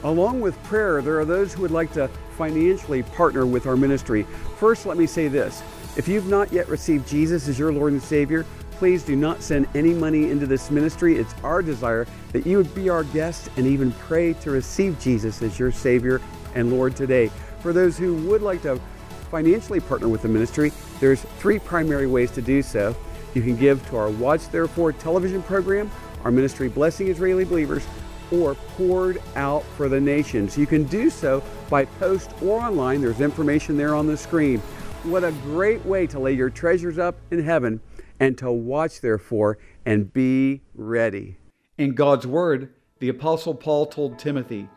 Along 0.04 0.40
with 0.40 0.60
prayer, 0.64 1.00
there 1.00 1.20
are 1.20 1.24
those 1.24 1.54
who 1.54 1.62
would 1.62 1.70
like 1.70 1.92
to 1.92 2.08
financially 2.36 3.02
partner 3.02 3.46
with 3.46 3.66
our 3.66 3.76
ministry. 3.76 4.24
First, 4.58 4.86
let 4.86 4.96
me 4.96 5.06
say 5.06 5.28
this 5.28 5.62
if 5.96 6.08
you've 6.08 6.28
not 6.28 6.52
yet 6.52 6.68
received 6.68 7.06
Jesus 7.06 7.48
as 7.48 7.58
your 7.58 7.72
Lord 7.72 7.92
and 7.92 8.02
Savior, 8.02 8.46
please 8.72 9.04
do 9.04 9.14
not 9.14 9.42
send 9.42 9.68
any 9.76 9.92
money 9.92 10.30
into 10.30 10.46
this 10.46 10.70
ministry. 10.70 11.16
It's 11.16 11.34
our 11.44 11.62
desire 11.62 12.06
that 12.32 12.46
you 12.46 12.56
would 12.56 12.74
be 12.74 12.88
our 12.88 13.04
guest 13.04 13.50
and 13.56 13.66
even 13.66 13.92
pray 13.92 14.32
to 14.34 14.50
receive 14.50 14.98
Jesus 14.98 15.42
as 15.42 15.58
your 15.58 15.70
Savior 15.70 16.20
and 16.54 16.72
Lord 16.72 16.96
today. 16.96 17.30
For 17.62 17.72
those 17.72 17.96
who 17.96 18.14
would 18.28 18.42
like 18.42 18.62
to 18.62 18.80
financially 19.30 19.78
partner 19.78 20.08
with 20.08 20.22
the 20.22 20.28
ministry, 20.28 20.72
there's 20.98 21.22
three 21.38 21.58
primary 21.58 22.08
ways 22.08 22.30
to 22.32 22.42
do 22.42 22.60
so. 22.60 22.94
You 23.34 23.42
can 23.42 23.56
give 23.56 23.88
to 23.88 23.96
our 23.96 24.10
Watch 24.10 24.48
Therefore 24.48 24.92
television 24.92 25.42
program, 25.42 25.90
our 26.24 26.30
ministry 26.30 26.68
Blessing 26.68 27.08
Israeli 27.08 27.44
Believers, 27.44 27.86
or 28.32 28.54
poured 28.76 29.22
out 29.36 29.62
for 29.76 29.88
the 29.88 30.00
nations. 30.00 30.58
You 30.58 30.66
can 30.66 30.84
do 30.84 31.08
so 31.08 31.42
by 31.70 31.84
post 31.84 32.30
or 32.42 32.60
online. 32.60 33.00
There's 33.00 33.20
information 33.20 33.76
there 33.76 33.94
on 33.94 34.06
the 34.06 34.16
screen. 34.16 34.58
What 35.04 35.22
a 35.22 35.32
great 35.32 35.84
way 35.86 36.06
to 36.08 36.18
lay 36.18 36.32
your 36.32 36.50
treasures 36.50 36.98
up 36.98 37.16
in 37.30 37.42
heaven 37.42 37.80
and 38.20 38.36
to 38.38 38.50
watch, 38.50 39.00
therefore, 39.00 39.58
and 39.86 40.12
be 40.12 40.62
ready. 40.74 41.36
In 41.78 41.94
God's 41.94 42.26
Word, 42.26 42.72
the 42.98 43.08
Apostle 43.08 43.54
Paul 43.54 43.86
told 43.86 44.18
Timothy, 44.18 44.68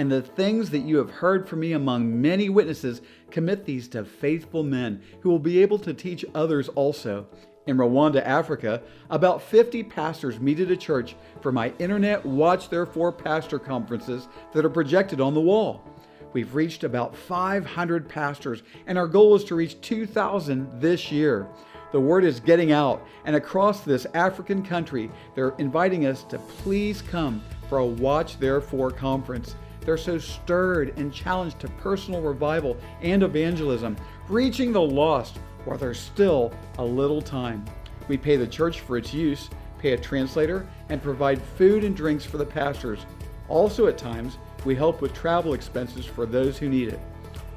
and 0.00 0.10
the 0.10 0.22
things 0.22 0.70
that 0.70 0.78
you 0.78 0.96
have 0.96 1.10
heard 1.10 1.46
from 1.46 1.60
me 1.60 1.72
among 1.72 2.22
many 2.22 2.48
witnesses, 2.48 3.02
commit 3.30 3.66
these 3.66 3.86
to 3.86 4.02
faithful 4.02 4.62
men 4.62 4.98
who 5.20 5.28
will 5.28 5.38
be 5.38 5.60
able 5.60 5.78
to 5.78 5.92
teach 5.92 6.24
others 6.34 6.70
also. 6.70 7.26
In 7.66 7.76
Rwanda, 7.76 8.24
Africa, 8.24 8.80
about 9.10 9.42
50 9.42 9.82
pastors 9.82 10.40
meet 10.40 10.58
at 10.58 10.70
a 10.70 10.76
church 10.76 11.16
for 11.42 11.52
my 11.52 11.74
Internet 11.78 12.24
Watch 12.24 12.70
Therefore 12.70 13.12
Pastor 13.12 13.58
conferences 13.58 14.26
that 14.54 14.64
are 14.64 14.70
projected 14.70 15.20
on 15.20 15.34
the 15.34 15.40
wall. 15.42 15.84
We've 16.32 16.54
reached 16.54 16.82
about 16.82 17.14
500 17.14 18.08
pastors, 18.08 18.62
and 18.86 18.96
our 18.96 19.06
goal 19.06 19.34
is 19.34 19.44
to 19.44 19.54
reach 19.54 19.78
2,000 19.82 20.80
this 20.80 21.12
year. 21.12 21.46
The 21.92 22.00
word 22.00 22.24
is 22.24 22.40
getting 22.40 22.72
out, 22.72 23.06
and 23.26 23.36
across 23.36 23.82
this 23.82 24.06
African 24.14 24.64
country, 24.64 25.10
they're 25.34 25.54
inviting 25.58 26.06
us 26.06 26.24
to 26.30 26.38
please 26.38 27.02
come 27.02 27.42
for 27.68 27.76
a 27.76 27.86
Watch 27.86 28.38
Therefore 28.38 28.90
conference. 28.90 29.56
They're 29.80 29.96
so 29.96 30.18
stirred 30.18 30.94
and 30.96 31.12
challenged 31.12 31.60
to 31.60 31.68
personal 31.68 32.20
revival 32.20 32.76
and 33.02 33.22
evangelism, 33.22 33.96
reaching 34.28 34.72
the 34.72 34.80
lost 34.80 35.38
while 35.64 35.78
there's 35.78 35.98
still 35.98 36.52
a 36.78 36.84
little 36.84 37.22
time. 37.22 37.64
We 38.08 38.16
pay 38.16 38.36
the 38.36 38.46
church 38.46 38.80
for 38.80 38.96
its 38.96 39.14
use, 39.14 39.50
pay 39.78 39.92
a 39.92 39.98
translator, 39.98 40.68
and 40.88 41.02
provide 41.02 41.40
food 41.56 41.84
and 41.84 41.96
drinks 41.96 42.24
for 42.24 42.38
the 42.38 42.44
pastors. 42.44 43.06
Also, 43.48 43.86
at 43.86 43.98
times, 43.98 44.38
we 44.64 44.74
help 44.74 45.00
with 45.00 45.14
travel 45.14 45.54
expenses 45.54 46.04
for 46.04 46.26
those 46.26 46.58
who 46.58 46.68
need 46.68 46.88
it. 46.88 47.00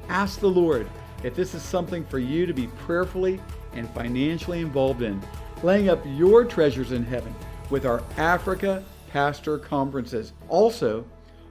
Ask 0.08 0.40
the 0.40 0.48
Lord 0.48 0.88
if 1.22 1.34
this 1.34 1.54
is 1.54 1.62
something 1.62 2.04
for 2.04 2.18
you 2.18 2.46
to 2.46 2.52
be 2.52 2.66
prayerfully 2.66 3.40
and 3.72 3.88
financially 3.90 4.60
involved 4.60 5.02
in, 5.02 5.20
laying 5.62 5.88
up 5.88 6.02
your 6.04 6.44
treasures 6.44 6.92
in 6.92 7.04
heaven 7.04 7.34
with 7.70 7.86
our 7.86 8.02
Africa 8.16 8.84
Pastor 9.10 9.58
Conferences. 9.58 10.32
Also, 10.48 11.04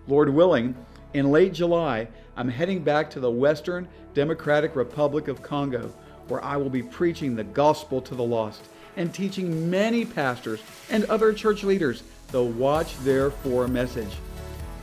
Lord 0.08 0.28
willing, 0.28 0.76
in 1.14 1.32
late 1.32 1.54
July, 1.54 2.10
I'm 2.36 2.50
heading 2.50 2.84
back 2.84 3.10
to 3.12 3.22
the 3.22 3.32
Western 3.32 3.88
Democratic 4.14 4.76
Republic 4.76 5.30
of 5.30 5.42
Congo, 5.42 5.94
where 6.28 6.44
I 6.44 6.58
will 6.58 6.70
be 6.70 6.84
preaching 6.84 7.36
the 7.36 7.46
gospel 7.46 8.02
to 8.02 8.14
the 8.14 8.24
lost 8.24 8.68
and 8.98 9.14
teaching 9.14 9.70
many 9.70 10.04
pastors 10.04 10.62
and 10.90 11.06
other 11.06 11.32
church 11.32 11.64
leaders 11.64 12.04
the 12.32 12.44
Watch 12.44 12.98
Therefore 13.00 13.68
message. 13.70 14.14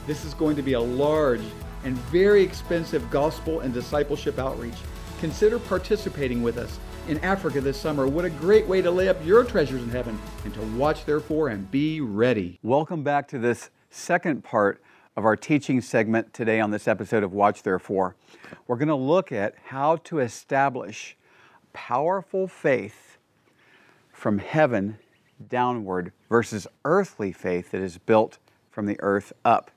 This 0.06 0.24
is 0.24 0.32
going 0.32 0.56
to 0.56 0.62
be 0.62 0.72
a 0.72 0.80
large 0.80 1.42
and 1.84 1.96
very 2.08 2.42
expensive 2.42 3.10
gospel 3.10 3.60
and 3.60 3.74
discipleship 3.74 4.38
outreach. 4.38 4.78
Consider 5.20 5.58
participating 5.58 6.42
with 6.42 6.56
us 6.56 6.78
in 7.08 7.18
Africa 7.18 7.60
this 7.60 7.78
summer. 7.78 8.06
What 8.06 8.24
a 8.24 8.30
great 8.30 8.66
way 8.66 8.80
to 8.80 8.90
lay 8.90 9.08
up 9.08 9.22
your 9.24 9.44
treasures 9.44 9.82
in 9.82 9.90
heaven 9.90 10.18
and 10.44 10.54
to 10.54 10.62
watch, 10.78 11.04
therefore, 11.04 11.48
and 11.48 11.70
be 11.70 12.00
ready. 12.00 12.58
Welcome 12.62 13.02
back 13.02 13.28
to 13.28 13.38
this 13.38 13.70
second 13.90 14.44
part 14.44 14.82
of 15.16 15.24
our 15.24 15.36
teaching 15.36 15.80
segment 15.80 16.32
today 16.32 16.60
on 16.60 16.70
this 16.70 16.86
episode 16.86 17.22
of 17.22 17.32
Watch, 17.32 17.62
Therefore. 17.62 18.14
We're 18.66 18.76
going 18.76 18.88
to 18.88 18.94
look 18.94 19.32
at 19.32 19.54
how 19.66 19.96
to 20.04 20.20
establish 20.20 21.16
powerful 21.72 22.46
faith 22.46 23.18
from 24.12 24.38
heaven 24.38 24.98
downward 25.48 26.12
versus 26.28 26.66
earthly 26.84 27.32
faith 27.32 27.72
that 27.72 27.80
is 27.80 27.98
built 27.98 28.38
from 28.70 28.86
the 28.86 28.96
earth 29.00 29.32
up. 29.44 29.70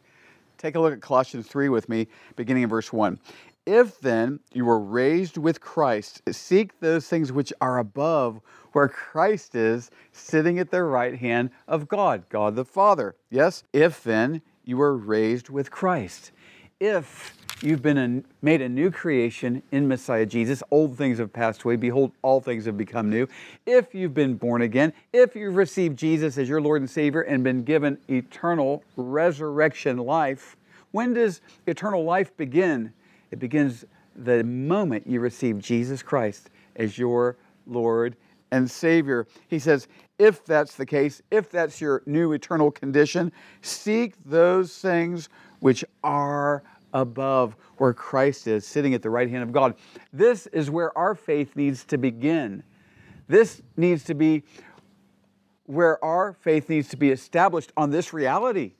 Take 0.57 0.75
a 0.75 0.79
look 0.79 0.93
at 0.93 1.01
Colossians 1.01 1.47
3 1.47 1.69
with 1.69 1.89
me, 1.89 2.07
beginning 2.35 2.63
in 2.63 2.69
verse 2.69 2.93
1. 2.93 3.19
If 3.65 3.99
then 4.01 4.39
you 4.51 4.65
were 4.65 4.79
raised 4.79 5.37
with 5.37 5.61
Christ, 5.61 6.21
seek 6.31 6.79
those 6.79 7.07
things 7.07 7.31
which 7.31 7.51
are 7.61 7.79
above, 7.79 8.41
where 8.73 8.89
Christ 8.89 9.55
is, 9.55 9.89
sitting 10.11 10.59
at 10.59 10.69
the 10.69 10.83
right 10.83 11.17
hand 11.17 11.49
of 11.67 11.87
God, 11.87 12.25
God 12.29 12.55
the 12.55 12.65
Father. 12.65 13.15
Yes? 13.29 13.63
If 13.71 14.03
then 14.03 14.41
you 14.63 14.77
were 14.77 14.95
raised 14.95 15.49
with 15.49 15.71
Christ. 15.71 16.31
If 16.79 17.35
you've 17.61 17.81
been 17.81 17.97
a, 17.97 18.23
made 18.41 18.61
a 18.61 18.69
new 18.69 18.91
creation 18.91 19.63
in 19.71 19.87
Messiah 19.87 20.25
Jesus, 20.25 20.63
old 20.71 20.97
things 20.97 21.19
have 21.19 21.31
passed 21.31 21.63
away, 21.63 21.75
behold, 21.75 22.11
all 22.21 22.41
things 22.41 22.65
have 22.65 22.77
become 22.77 23.09
new. 23.09 23.27
If 23.65 23.93
you've 23.95 24.13
been 24.13 24.35
born 24.35 24.61
again, 24.61 24.93
if 25.13 25.35
you've 25.35 25.55
received 25.55 25.97
Jesus 25.97 26.37
as 26.37 26.49
your 26.49 26.61
Lord 26.61 26.81
and 26.81 26.89
Savior 26.89 27.21
and 27.21 27.43
been 27.43 27.63
given 27.63 27.97
eternal 28.09 28.83
resurrection 28.97 29.97
life, 29.97 30.57
when 30.91 31.13
does 31.13 31.41
eternal 31.67 32.03
life 32.03 32.35
begin? 32.37 32.93
It 33.31 33.39
begins 33.39 33.85
the 34.15 34.43
moment 34.43 35.07
you 35.07 35.19
receive 35.19 35.59
Jesus 35.59 36.03
Christ 36.03 36.49
as 36.75 36.97
your 36.97 37.37
Lord 37.65 38.15
and 38.53 38.69
Savior. 38.69 39.25
He 39.47 39.57
says, 39.57 39.87
if 40.19 40.45
that's 40.45 40.75
the 40.75 40.85
case, 40.85 41.23
if 41.31 41.49
that's 41.49 41.81
your 41.81 42.03
new 42.05 42.33
eternal 42.33 42.69
condition, 42.69 43.31
seek 43.63 44.13
those 44.23 44.77
things 44.77 45.27
which 45.59 45.83
are 46.03 46.61
above, 46.93 47.55
where 47.77 47.93
Christ 47.93 48.45
is, 48.45 48.63
sitting 48.63 48.93
at 48.93 49.01
the 49.01 49.09
right 49.09 49.27
hand 49.27 49.41
of 49.41 49.51
God. 49.51 49.73
This 50.13 50.45
is 50.47 50.69
where 50.69 50.95
our 50.95 51.15
faith 51.15 51.55
needs 51.55 51.83
to 51.85 51.97
begin. 51.97 52.61
This 53.27 53.63
needs 53.75 54.03
to 54.03 54.13
be 54.13 54.43
where 55.65 56.03
our 56.05 56.33
faith 56.33 56.69
needs 56.69 56.89
to 56.89 56.97
be 56.97 57.09
established 57.09 57.71
on 57.75 57.89
this 57.89 58.13
reality 58.13 58.73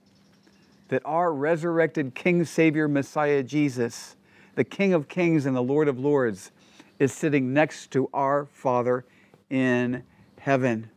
that 0.89 1.02
our 1.04 1.34
resurrected 1.34 2.13
King, 2.13 2.45
Savior, 2.45 2.88
Messiah, 2.88 3.41
Jesus, 3.41 4.15
the 4.54 4.63
King 4.63 4.93
of 4.93 5.08
Kings 5.08 5.48
and 5.48 5.56
the 5.56 5.63
Lord 5.63 5.88
of 5.88 5.98
Lords, 5.98 6.52
is 7.00 7.12
sitting 7.12 7.54
next 7.54 7.89
to 7.91 8.08
our 8.13 8.45
Father 8.45 9.06
in 9.54 10.04
heaven, 10.39 10.89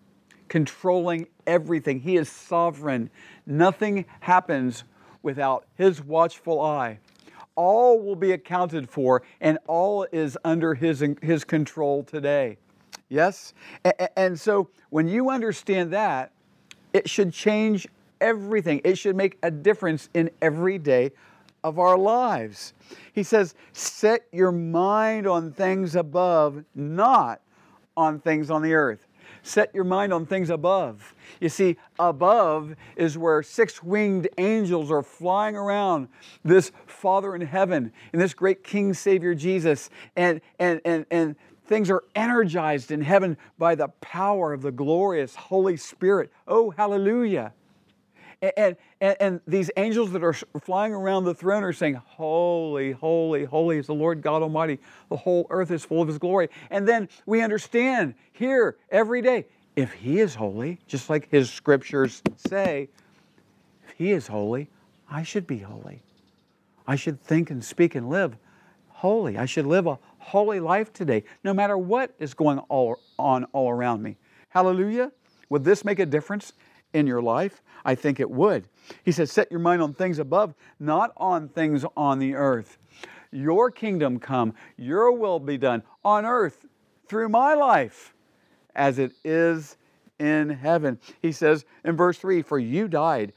controlling 0.49 1.27
everything. 1.47 2.01
He 2.01 2.16
is 2.16 2.31
sovereign. 2.31 3.11
Nothing 3.45 4.07
happens 4.21 4.85
without 5.23 5.66
His 5.75 6.03
watchful 6.03 6.62
eye. 6.62 6.99
All 7.55 8.01
will 8.01 8.16
be 8.16 8.33
accounted 8.33 8.88
for, 8.88 9.23
and 9.42 9.59
all 9.66 10.07
is 10.11 10.38
under 10.42 10.75
His, 10.75 11.05
his 11.21 11.45
control 11.45 12.03
today. 12.03 12.57
Yes? 13.11 13.53
And 14.16 14.40
so 14.40 14.71
when 14.88 15.07
you 15.07 15.29
understand 15.29 15.92
that, 15.92 16.33
it 16.95 17.11
should 17.11 17.35
change 17.35 17.87
everything. 18.23 18.81
It 18.85 18.97
should 18.97 19.16
make 19.16 19.37
a 19.42 19.51
difference 19.51 20.09
in 20.14 20.31
every 20.40 20.79
day 20.79 21.12
of 21.62 21.79
our 21.79 21.99
lives. 21.99 22.73
He 23.12 23.23
says, 23.23 23.55
Set 23.75 24.27
your 24.33 24.51
mind 24.51 25.27
on 25.27 25.53
things 25.53 25.95
above, 25.95 26.64
not 26.75 27.42
on 27.96 28.20
things 28.20 28.50
on 28.50 28.62
the 28.62 28.74
earth. 28.74 29.06
Set 29.42 29.74
your 29.74 29.85
mind 29.85 30.12
on 30.12 30.26
things 30.26 30.50
above. 30.50 31.14
You 31.40 31.48
see, 31.48 31.76
above 31.98 32.74
is 32.96 33.16
where 33.16 33.42
six 33.42 33.82
winged 33.82 34.28
angels 34.38 34.90
are 34.90 35.02
flying 35.02 35.56
around 35.56 36.09
this 36.44 36.72
Father 36.87 37.35
in 37.35 37.42
heaven 37.42 37.92
and 38.12 38.20
this 38.20 38.35
great 38.35 38.64
King 38.64 38.92
Savior 38.92 39.35
Jesus. 39.35 39.88
And, 40.16 40.40
and, 40.59 40.80
and, 40.85 41.06
and 41.11 41.37
things 41.66 41.90
are 41.90 42.02
energized 42.14 42.90
in 42.90 43.00
heaven 43.00 43.37
by 43.56 43.76
the 43.76 43.88
power 44.00 44.52
of 44.52 44.62
the 44.62 44.72
glorious 44.72 45.37
Holy 45.37 45.76
Spirit. 45.76 46.32
Oh, 46.48 46.70
hallelujah. 46.70 47.52
And, 48.42 48.77
and, 49.01 49.16
and, 49.18 49.40
these 49.46 49.70
angels 49.79 50.12
that 50.12 50.22
are 50.22 50.35
flying 50.35 50.92
around 50.92 51.25
the 51.25 51.35
throne 51.35 51.64
are 51.64 51.72
saying, 51.72 51.94
Holy, 51.94 52.92
holy, 52.92 53.44
holy 53.44 53.79
is 53.79 53.87
the 53.87 53.94
Lord 53.94 54.20
God 54.20 54.42
Almighty. 54.42 54.79
The 55.09 55.16
whole 55.16 55.46
earth 55.49 55.70
is 55.70 55.85
full 55.85 56.03
of 56.03 56.09
His 56.09 56.18
glory. 56.18 56.51
And 56.70 56.87
then 56.87 57.09
we 57.25 57.40
understand 57.40 58.14
here 58.33 58.77
every 58.90 59.22
day 59.22 59.46
if 59.75 59.92
He 59.94 60.20
is 60.20 60.35
holy, 60.35 60.79
just 60.87 61.09
like 61.09 61.31
His 61.31 61.51
scriptures 61.51 62.22
say, 62.37 62.90
if 63.88 63.94
He 63.96 64.12
is 64.12 64.27
holy, 64.27 64.68
I 65.11 65.22
should 65.22 65.46
be 65.46 65.59
holy. 65.59 66.03
I 66.87 66.96
should 66.96 67.22
think 67.22 67.51
and 67.51 67.64
speak 67.64 67.94
and 67.94 68.11
live 68.11 68.37
holy. 68.88 69.37
I 69.37 69.46
should 69.46 69.66
live 69.66 69.87
a 69.87 69.99
holy 70.18 70.59
life 70.61 70.92
today, 70.92 71.25
no 71.44 71.53
matter 71.55 71.77
what 71.77 72.14
is 72.18 72.35
going 72.35 72.59
all, 72.59 72.99
on 73.18 73.44
all 73.53 73.70
around 73.70 74.03
me. 74.03 74.16
Hallelujah. 74.49 75.12
Would 75.51 75.64
this 75.64 75.85
make 75.85 75.99
a 75.99 76.07
difference 76.07 76.55
in 76.96 77.06
your 77.06 77.22
life? 77.22 77.62
I 77.85 77.94
think 77.94 78.18
it 78.18 78.30
would. 78.30 78.68
He 79.04 79.12
says, 79.12 79.30
Set 79.30 79.50
your 79.50 79.61
mind 79.61 79.82
on 79.82 79.92
things 79.92 80.18
above, 80.18 80.54
not 80.80 81.12
on 81.16 81.48
things 81.48 81.85
on 81.96 82.18
the 82.18 82.35
earth. 82.35 82.78
Your 83.30 83.70
kingdom 83.70 84.18
come, 84.18 84.54
your 84.78 85.12
will 85.12 85.38
be 85.38 85.59
done 85.59 85.82
on 86.04 86.24
earth 86.24 86.64
through 87.06 87.28
my 87.28 87.54
life 87.54 88.14
as 88.74 88.98
it 88.98 89.12
is 89.24 89.76
in 90.18 90.48
heaven. 90.48 90.98
He 91.20 91.32
says 91.32 91.66
in 91.85 91.96
verse 91.96 92.18
3 92.18 92.42
For 92.42 92.59
you 92.59 92.88
died, 92.88 93.35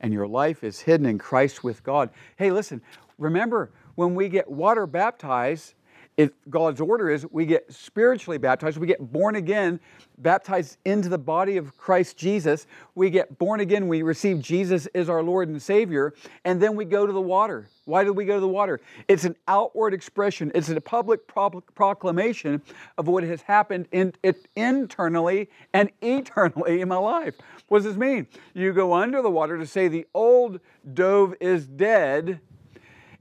and 0.00 0.12
your 0.12 0.26
life 0.26 0.64
is 0.64 0.80
hidden 0.80 1.06
in 1.06 1.18
Christ 1.18 1.62
with 1.62 1.82
God. 1.82 2.10
Hey, 2.36 2.50
listen, 2.50 2.80
remember 3.18 3.72
when 3.94 4.14
we 4.14 4.28
get 4.28 4.50
water 4.50 4.86
baptized, 4.86 5.74
if 6.16 6.30
God's 6.48 6.80
order 6.80 7.10
is 7.10 7.26
we 7.30 7.44
get 7.44 7.70
spiritually 7.72 8.38
baptized, 8.38 8.78
we 8.78 8.86
get 8.86 9.12
born 9.12 9.36
again, 9.36 9.78
baptized 10.18 10.78
into 10.86 11.10
the 11.10 11.18
body 11.18 11.58
of 11.58 11.76
Christ 11.76 12.16
Jesus. 12.16 12.66
We 12.94 13.10
get 13.10 13.38
born 13.38 13.60
again, 13.60 13.86
we 13.86 14.02
receive 14.02 14.40
Jesus 14.40 14.86
as 14.94 15.10
our 15.10 15.22
Lord 15.22 15.48
and 15.48 15.60
Savior, 15.60 16.14
and 16.44 16.60
then 16.60 16.74
we 16.74 16.86
go 16.86 17.06
to 17.06 17.12
the 17.12 17.20
water. 17.20 17.68
Why 17.84 18.02
do 18.02 18.12
we 18.12 18.24
go 18.24 18.34
to 18.34 18.40
the 18.40 18.48
water? 18.48 18.80
It's 19.08 19.24
an 19.24 19.36
outward 19.46 19.92
expression, 19.92 20.50
it's 20.54 20.70
a 20.70 20.80
public 20.80 21.26
pro- 21.26 21.62
proclamation 21.74 22.62
of 22.96 23.08
what 23.08 23.22
has 23.24 23.42
happened 23.42 23.86
in, 23.92 24.14
it, 24.22 24.48
internally 24.56 25.50
and 25.74 25.90
eternally 26.00 26.80
in 26.80 26.88
my 26.88 26.96
life. 26.96 27.34
What 27.68 27.78
does 27.78 27.84
this 27.84 27.96
mean? 27.96 28.26
You 28.54 28.72
go 28.72 28.94
under 28.94 29.20
the 29.20 29.30
water 29.30 29.58
to 29.58 29.66
say 29.66 29.88
the 29.88 30.06
old 30.14 30.60
Dov 30.94 31.34
is 31.40 31.66
dead 31.66 32.40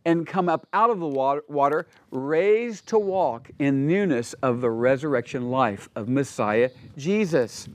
and 0.06 0.26
come 0.26 0.48
up 0.48 0.68
out 0.72 0.90
of 0.90 1.00
the 1.00 1.08
water, 1.08 1.88
raised 2.12 2.88
to 2.88 3.00
walk 3.00 3.50
in 3.60 3.88
newness 3.88 4.34
of 4.36 4.62
the 4.62 4.70
resurrection 4.70 5.50
life 5.50 5.90
of 5.96 6.08
Messiah 6.08 6.70
Jesus. 6.96 7.68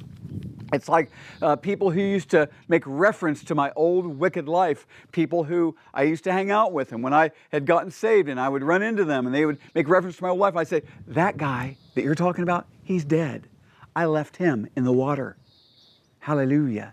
It's 0.73 0.89
like 0.89 1.11
uh, 1.43 1.57
people 1.57 1.91
who 1.91 2.01
used 2.01 2.31
to 2.31 2.49
make 2.69 2.85
reference 2.87 3.43
to 3.45 3.55
my 3.55 3.73
old 3.75 4.07
wicked 4.07 4.49
life, 4.49 4.87
people 5.11 5.45
who 5.45 5.77
I 5.93 6.05
used 6.05 6.25
to 6.25 6.33
hang 6.33 6.51
out 6.51 6.73
with. 6.73 6.93
And 6.93 7.03
when 7.03 7.13
I 7.13 7.33
had 7.51 7.67
gotten 7.67 7.91
saved 7.91 8.29
and 8.29 8.39
I 8.39 8.49
would 8.49 8.63
run 8.63 8.83
into 8.83 9.05
them 9.05 9.27
and 9.27 9.35
they 9.35 9.45
would 9.45 9.59
make 9.75 9.89
reference 9.89 10.17
to 10.19 10.23
my 10.23 10.29
old 10.29 10.39
life, 10.39 10.57
I'd 10.57 10.69
say, 10.69 10.83
That 11.09 11.37
guy 11.37 11.77
that 11.95 12.05
you're 12.05 12.15
talking 12.15 12.45
about, 12.45 12.67
he's 12.85 13.05
dead. 13.05 13.49
I 13.97 14.07
left 14.07 14.37
him 14.37 14.69
in 14.77 14.85
the 14.85 14.93
water. 14.93 15.37
Hallelujah. 16.21 16.93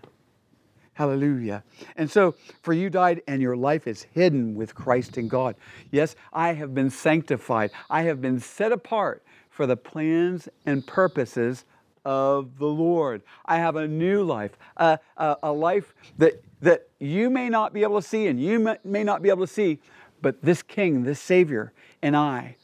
Hallelujah. 0.98 1.62
And 1.94 2.10
so, 2.10 2.34
for 2.60 2.72
you 2.72 2.90
died, 2.90 3.22
and 3.28 3.40
your 3.40 3.56
life 3.56 3.86
is 3.86 4.02
hidden 4.02 4.56
with 4.56 4.74
Christ 4.74 5.16
in 5.16 5.28
God. 5.28 5.54
Yes, 5.92 6.16
I 6.32 6.54
have 6.54 6.74
been 6.74 6.90
sanctified. 6.90 7.70
I 7.88 8.02
have 8.02 8.20
been 8.20 8.40
set 8.40 8.72
apart 8.72 9.22
for 9.48 9.64
the 9.64 9.76
plans 9.76 10.48
and 10.66 10.84
purposes 10.84 11.64
of 12.04 12.58
the 12.58 12.66
Lord. 12.66 13.22
I 13.46 13.58
have 13.58 13.76
a 13.76 13.86
new 13.86 14.24
life, 14.24 14.58
a, 14.76 14.98
a, 15.16 15.36
a 15.44 15.52
life 15.52 15.94
that, 16.16 16.42
that 16.62 16.88
you 16.98 17.30
may 17.30 17.48
not 17.48 17.72
be 17.72 17.84
able 17.84 18.02
to 18.02 18.08
see 18.08 18.26
and 18.26 18.42
you 18.42 18.58
may, 18.58 18.78
may 18.82 19.04
not 19.04 19.22
be 19.22 19.28
able 19.28 19.46
to 19.46 19.52
see, 19.52 19.78
but 20.20 20.42
this 20.42 20.64
King, 20.64 21.04
this 21.04 21.20
Savior, 21.20 21.72
and 22.02 22.16
I, 22.16 22.56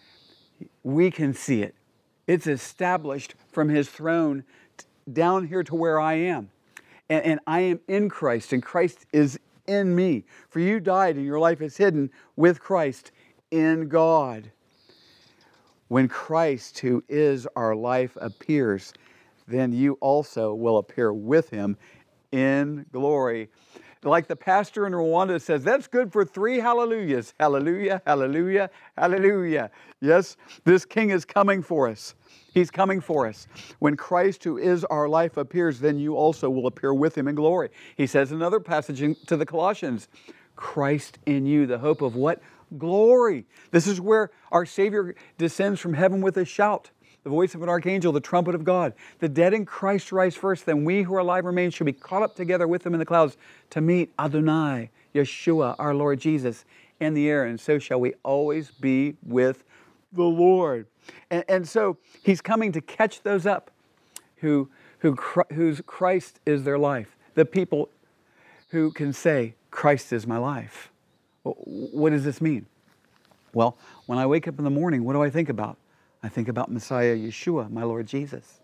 we 0.83 1.13
can 1.13 1.35
see 1.35 1.63
it. 1.63 1.77
It's 2.27 2.49
established 2.49 3.37
from 3.53 3.69
His 3.69 3.89
throne 3.89 4.43
down 5.13 5.47
here 5.47 5.63
to 5.63 5.77
where 5.77 6.01
I 6.01 6.15
am 6.15 6.51
and, 7.09 7.25
and 7.25 7.41
I 7.47 7.61
am 7.61 7.81
in 7.89 8.09
Christ, 8.09 8.53
and 8.53 8.63
Christ 8.63 9.07
is 9.13 9.39
in 9.67 9.95
me. 9.95 10.25
For 10.49 10.61
you 10.61 10.81
died, 10.81 11.17
and 11.17 11.25
your 11.25 11.39
life 11.39 11.61
is 11.61 11.77
hidden 11.77 12.11
with 12.37 12.61
Christ 12.61 13.13
in 13.51 13.89
God. 13.89 14.51
When 15.89 16.09
Christ, 16.09 16.79
who 16.79 17.05
is 17.09 17.47
our 17.57 17.75
life, 17.75 18.17
appears, 18.21 18.93
then 19.47 19.73
you 19.73 19.95
also 20.01 20.55
will 20.55 20.79
appear 20.79 21.13
with 21.13 21.51
him 21.51 21.77
in 22.33 22.87
glory. 22.91 23.51
Like 24.05 24.27
the 24.29 24.37
pastor 24.37 24.87
in 24.87 24.93
Rwanda 24.93 25.41
says, 25.41 25.65
that's 25.65 25.87
good 25.87 26.13
for 26.13 26.25
three 26.25 26.59
hallelujahs. 26.59 27.33
Hallelujah, 27.41 28.03
hallelujah, 28.07 28.71
hallelujah. 28.99 29.71
Yes, 30.01 30.37
this 30.65 30.85
king 30.85 31.11
is 31.11 31.25
coming 31.25 31.63
for 31.63 31.89
us. 31.89 32.15
He's 32.53 32.71
coming 32.71 33.01
for 33.01 33.27
us. 33.27 33.49
When 33.79 33.97
Christ, 33.97 34.45
who 34.45 34.59
is 34.59 34.85
our 34.85 35.09
life, 35.09 35.37
appears, 35.39 35.81
then 35.81 35.99
you 35.99 36.17
also 36.17 36.51
will 36.51 36.67
appear 36.67 36.93
with 36.93 37.17
him 37.17 37.27
in 37.27 37.35
glory. 37.35 37.71
He 37.97 38.07
says 38.07 38.31
another 38.31 38.61
passage 38.61 39.03
to 39.27 39.37
the 39.37 39.47
Colossians 39.47 40.09
Christ 40.55 41.19
in 41.27 41.47
you, 41.47 41.67
the 41.67 41.79
hope 41.79 42.01
of 42.01 42.15
what? 42.15 42.41
Glory. 42.79 43.47
This 43.71 43.87
is 43.87 44.01
where 44.01 44.31
our 44.53 44.67
Savior 44.67 45.15
descends 45.39 45.81
from 45.81 45.95
heaven 45.95 46.21
with 46.21 46.37
a 46.37 46.45
shout 46.45 46.91
the 47.25 47.31
voice 47.31 47.55
of 47.55 47.63
an 47.63 47.69
archangel, 47.69 48.13
the 48.13 48.21
trumpet 48.21 48.55
of 48.55 48.65
God. 48.65 48.93
The 49.19 49.29
dead 49.29 49.55
in 49.55 49.65
Christ 49.65 50.13
rise 50.13 50.37
first, 50.37 50.67
then 50.67 50.85
we 50.85 51.03
who 51.03 51.15
are 51.15 51.21
alive 51.21 51.47
remain 51.47 51.71
shall 51.71 51.87
be 51.87 51.93
caught 51.93 52.23
up 52.23 52.37
together 52.37 52.69
with 52.69 52.83
them 52.83 52.93
in 52.93 53.01
the 53.01 53.07
clouds 53.07 53.37
to 53.71 53.81
meet 53.81 54.13
Adonai, 54.19 54.91
Yeshua, 55.15 55.75
our 55.79 55.95
Lord 55.95 56.21
Jesus, 56.21 56.65
in 57.01 57.15
the 57.15 57.29
air, 57.29 57.45
and 57.45 57.59
so 57.59 57.79
shall 57.79 57.99
we 57.99 58.13
always 58.23 58.71
be 58.71 59.17
with 59.25 59.65
the 60.13 60.23
Lord. 60.23 60.87
And, 61.31 61.45
and 61.49 61.69
so 61.69 61.97
he's 62.23 62.41
coming 62.41 62.73
to 62.73 62.81
catch 62.81 63.23
those 63.23 63.47
up 63.47 63.71
who, 64.37 64.69
who, 64.99 65.17
whose 65.53 65.81
Christ 65.87 66.41
is 66.47 66.65
their 66.65 66.79
life, 66.79 67.17
the 67.35 67.45
people 67.45 67.89
who 68.69 68.93
can 68.93 69.13
say, 69.13 69.55
Christ 69.71 70.13
is 70.13 70.27
my 70.27 70.37
life. 70.37 70.91
What 71.43 72.11
does 72.11 72.25
this 72.25 72.41
mean? 72.41 72.67
Well, 73.53 73.79
when 74.07 74.19
I 74.19 74.27
wake 74.27 74.47
up 74.47 74.59
in 74.59 74.65
the 74.65 74.71
morning, 74.71 75.05
what 75.05 75.15
do 75.15 75.23
I 75.23 75.31
think 75.31 75.49
about? 75.49 75.79
I 76.25 76.29
think 76.31 76.49
about 76.49 76.73
Messiah 76.73 77.15
Yeshua, 77.15 77.71
my 77.71 77.83
Lord 77.83 78.07
Jesus. 78.07 78.63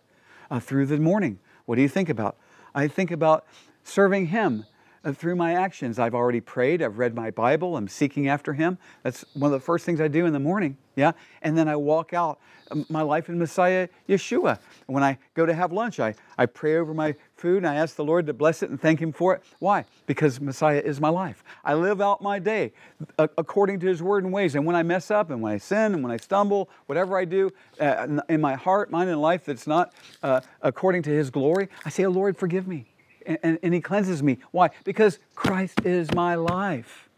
Uh, 0.51 0.59
through 0.61 0.87
the 0.87 0.97
morning, 0.97 1.39
what 1.67 1.77
do 1.77 1.83
you 1.83 1.91
think 1.91 2.09
about? 2.09 2.39
I 2.75 2.89
think 2.89 3.11
about 3.11 3.45
serving 3.85 4.29
Him 4.29 4.65
uh, 5.05 5.13
through 5.13 5.37
my 5.37 5.53
actions. 5.53 5.99
I've 5.99 6.15
already 6.15 6.41
prayed, 6.41 6.81
I've 6.81 6.99
read 6.99 7.15
my 7.15 7.31
Bible, 7.31 7.77
I'm 7.77 7.87
seeking 7.87 8.29
after 8.29 8.55
Him. 8.55 8.79
That's 9.03 9.27
one 9.35 9.53
of 9.53 9.61
the 9.61 9.63
first 9.63 9.85
things 9.85 10.01
I 10.01 10.09
do 10.09 10.25
in 10.25 10.33
the 10.33 10.41
morning, 10.41 10.79
yeah? 10.97 11.13
And 11.43 11.57
then 11.57 11.69
I 11.69 11.77
walk 11.77 12.15
out 12.15 12.41
um, 12.71 12.87
my 12.89 13.03
life 13.03 13.29
in 13.29 13.39
Messiah 13.39 13.89
Yeshua. 14.09 14.59
When 14.87 15.03
I 15.03 15.19
go 15.35 15.45
to 15.45 15.53
have 15.53 15.71
lunch, 15.71 16.01
I, 16.01 16.15
I 16.39 16.47
pray 16.47 16.79
over 16.79 16.95
my 16.95 17.15
food 17.41 17.59
and 17.59 17.67
I 17.67 17.77
ask 17.77 17.97
the 17.97 18.05
Lord 18.05 18.27
to 18.27 18.33
bless 18.33 18.63
it 18.63 18.71
and 18.71 18.81
thank 18.81 19.01
Him 19.01 19.13
for 19.13 19.35
it. 19.35 19.43
Why? 19.59 19.85
Because 20.07 20.41
Messiah 20.41 20.83
is 20.85 21.01
my 21.01 21.09
life. 21.09 21.43
I 21.65 21.75
live 21.75 22.01
out 22.01 22.23
my 22.23 22.39
day 22.39 22.73
uh, 23.19 23.29
according 23.39 23.81
to 23.81 23.87
His 23.87 24.03
word 24.03 24.25
and 24.25 24.33
ways. 24.33 24.55
And 24.55 24.67
when 24.67 24.77
I 24.77 24.83
mess 24.83 25.11
up 25.11 25.31
and 25.31 25.41
when 25.41 25.53
I 25.53 25.59
sin 25.59 25.95
and 25.95 26.03
when 26.03 26.13
I 26.13 26.19
stumble, 26.19 26.69
whatever 26.87 27.19
I 27.19 27.25
do 27.25 27.51
uh, 27.81 28.21
in 28.29 28.41
my 28.41 28.55
heart, 28.55 28.91
mind, 28.91 29.11
and 29.11 29.21
life 29.21 29.45
that's 29.45 29.67
not 29.67 29.93
uh, 30.23 30.41
according 30.63 31.03
to 31.05 31.11
His 31.11 31.31
glory, 31.31 31.69
I 31.85 31.89
say, 31.89 32.05
oh, 32.05 32.11
Lord, 32.11 32.37
forgive 32.37 32.69
me 32.69 32.87
and, 33.27 33.59
and 33.63 33.75
He 33.75 33.81
cleanses 33.81 34.23
me. 34.23 34.39
Why? 34.51 34.71
Because 34.85 35.19
Christ 35.35 35.81
is 35.85 36.13
my 36.13 36.35
life. 36.35 37.09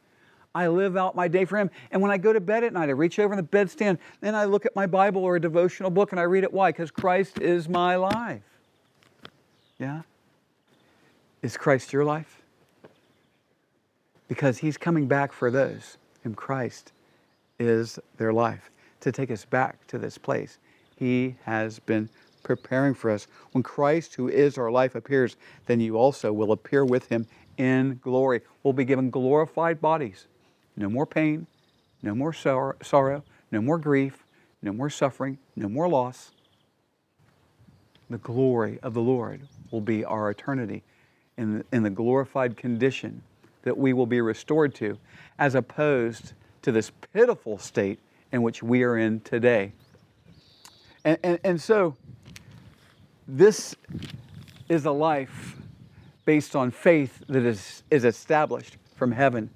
I 0.55 0.69
live 0.69 0.97
out 0.97 1.17
my 1.17 1.29
day 1.29 1.45
for 1.45 1.59
Him. 1.59 1.71
And 1.91 2.03
when 2.03 2.11
I 2.11 2.19
go 2.19 2.33
to 2.33 2.41
bed 2.41 2.63
at 2.65 2.73
night, 2.73 2.89
I 2.89 2.93
reach 2.93 3.19
over 3.19 3.33
in 3.33 3.39
the 3.39 3.43
bedstand, 3.43 3.99
and 4.21 4.37
I 4.37 4.45
look 4.45 4.67
at 4.67 4.77
my 4.77 4.87
Bible 4.87 5.25
or 5.25 5.37
a 5.37 5.41
devotional 5.41 5.91
book 5.91 6.13
and 6.13 6.21
I 6.21 6.25
read 6.25 6.45
it. 6.45 6.53
Why? 6.53 6.71
Because 6.71 6.91
Christ 6.91 7.41
is 7.41 7.69
my 7.69 7.97
life. 7.97 8.43
Yeah? 9.79 10.03
Is 11.43 11.57
Christ 11.57 11.93
your 11.93 12.05
life? 12.05 12.41
Because 14.29 14.59
He's 14.59 14.77
coming 14.77 15.09
back 15.09 15.33
for 15.33 15.51
those 15.51 15.99
whom 16.23 16.35
Christ 16.35 16.93
is 17.59 17.99
their 18.17 18.33
life 18.33 18.71
to 19.01 19.11
take 19.11 19.31
us 19.31 19.45
back 19.45 19.85
to 19.89 19.99
this 19.99 20.17
place. 20.17 20.59
He 20.97 21.35
has 21.45 21.81
been 21.81 22.09
preparing 22.45 22.95
for 22.95 23.11
us. 23.11 23.27
When 23.51 23.63
Christ, 23.63 24.15
who 24.15 24.29
is 24.29 24.57
our 24.57 24.71
life, 24.71 24.95
appears, 24.95 25.37
then 25.67 25.81
you 25.81 25.97
also 25.97 26.33
will 26.33 26.53
appear 26.53 26.85
with 26.85 27.09
him 27.09 27.27
in 27.57 27.99
glory. 28.03 28.41
We'll 28.63 28.73
be 28.73 28.85
given 28.85 29.11
glorified 29.11 29.81
bodies. 29.81 30.27
No 30.77 30.89
more 30.89 31.07
pain, 31.07 31.47
no 32.03 32.15
more 32.15 32.33
sorrow, 32.33 33.25
no 33.51 33.61
more 33.61 33.79
grief, 33.79 34.25
no 34.63 34.73
more 34.73 34.91
suffering, 34.91 35.39
no 35.57 35.69
more 35.69 35.89
loss. 35.89 36.31
The 38.09 38.19
glory 38.19 38.79
of 38.83 38.95
the 38.95 39.01
Lord 39.01 39.49
will 39.71 39.81
be 39.81 40.05
our 40.05 40.31
eternity 40.31 40.85
in 41.37 41.59
the, 41.59 41.65
in 41.73 41.83
the 41.83 41.91
glorified 41.91 42.57
condition 42.57 43.23
that 43.63 43.77
we 43.77 43.93
will 43.93 44.07
be 44.07 44.21
restored 44.21 44.75
to, 44.75 44.99
as 45.39 45.55
opposed 45.55 46.33
to 46.63 46.73
this 46.73 46.91
pitiful 47.13 47.59
state 47.59 47.99
in 48.33 48.43
which 48.43 48.63
we 48.63 48.83
are 48.83 48.97
in 48.97 49.21
today. 49.21 49.73
And, 51.05 51.19
and, 51.23 51.39
and 51.45 51.61
so, 51.61 51.97
this 53.27 53.75
is 54.69 54.85
a 54.85 54.91
life 54.91 55.57
based 56.25 56.55
on 56.55 56.71
faith 56.71 57.23
that 57.29 57.45
is, 57.45 57.83
is 57.91 58.05
established 58.05 58.77
from 58.95 59.13
heaven 59.13 59.51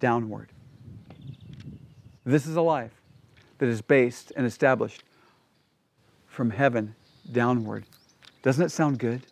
downward. 0.00 0.50
This 2.24 2.46
is 2.46 2.56
a 2.56 2.62
life 2.62 2.92
that 3.58 3.68
is 3.68 3.82
based 3.82 4.32
and 4.36 4.46
established 4.46 5.02
from 6.26 6.50
heaven 6.50 6.94
downward. 7.30 7.84
Doesn't 8.42 8.64
it 8.64 8.70
sound 8.70 8.98
good? 8.98 9.22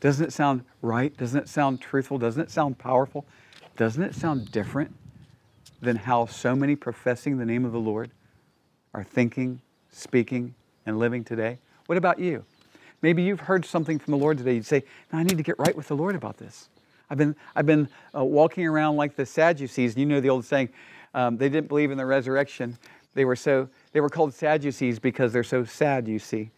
Doesn't 0.00 0.26
it 0.26 0.32
sound 0.32 0.64
right? 0.82 1.14
Doesn't 1.16 1.38
it 1.38 1.48
sound 1.48 1.80
truthful? 1.80 2.18
Doesn't 2.18 2.42
it 2.42 2.50
sound 2.50 2.78
powerful? 2.78 3.26
Doesn't 3.76 4.02
it 4.02 4.14
sound 4.14 4.50
different 4.50 4.94
than 5.80 5.96
how 5.96 6.26
so 6.26 6.54
many 6.54 6.76
professing 6.76 7.38
the 7.38 7.44
name 7.44 7.64
of 7.64 7.72
the 7.72 7.80
Lord 7.80 8.10
are 8.92 9.04
thinking, 9.04 9.60
speaking, 9.90 10.54
and 10.86 10.98
living 10.98 11.24
today? 11.24 11.58
What 11.86 11.98
about 11.98 12.18
you? 12.18 12.44
Maybe 13.02 13.22
you've 13.22 13.40
heard 13.40 13.64
something 13.64 13.98
from 13.98 14.12
the 14.12 14.18
Lord 14.18 14.38
today. 14.38 14.54
You'd 14.54 14.66
say, 14.66 14.84
no, 15.12 15.18
I 15.18 15.22
need 15.22 15.36
to 15.36 15.42
get 15.42 15.58
right 15.58 15.74
with 15.74 15.88
the 15.88 15.96
Lord 15.96 16.14
about 16.14 16.36
this. 16.36 16.68
I've 17.08 17.18
been, 17.18 17.34
I've 17.56 17.66
been 17.66 17.88
uh, 18.14 18.24
walking 18.24 18.66
around 18.66 18.96
like 18.96 19.16
the 19.16 19.26
Sadducees. 19.26 19.96
You 19.96 20.06
know 20.06 20.20
the 20.20 20.30
old 20.30 20.44
saying, 20.44 20.68
um, 21.14 21.36
they 21.36 21.48
didn't 21.48 21.68
believe 21.68 21.90
in 21.90 21.98
the 21.98 22.06
resurrection. 22.06 22.78
They 23.14 23.24
were, 23.24 23.36
so, 23.36 23.68
they 23.92 24.00
were 24.00 24.08
called 24.08 24.32
Sadducees 24.32 24.98
because 24.98 25.32
they're 25.32 25.42
so 25.42 25.64
sad, 25.64 26.06
you 26.06 26.18
see. 26.18 26.50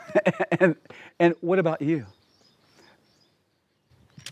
and, 0.60 0.76
and 1.18 1.34
what 1.40 1.58
about 1.58 1.82
you? 1.82 2.06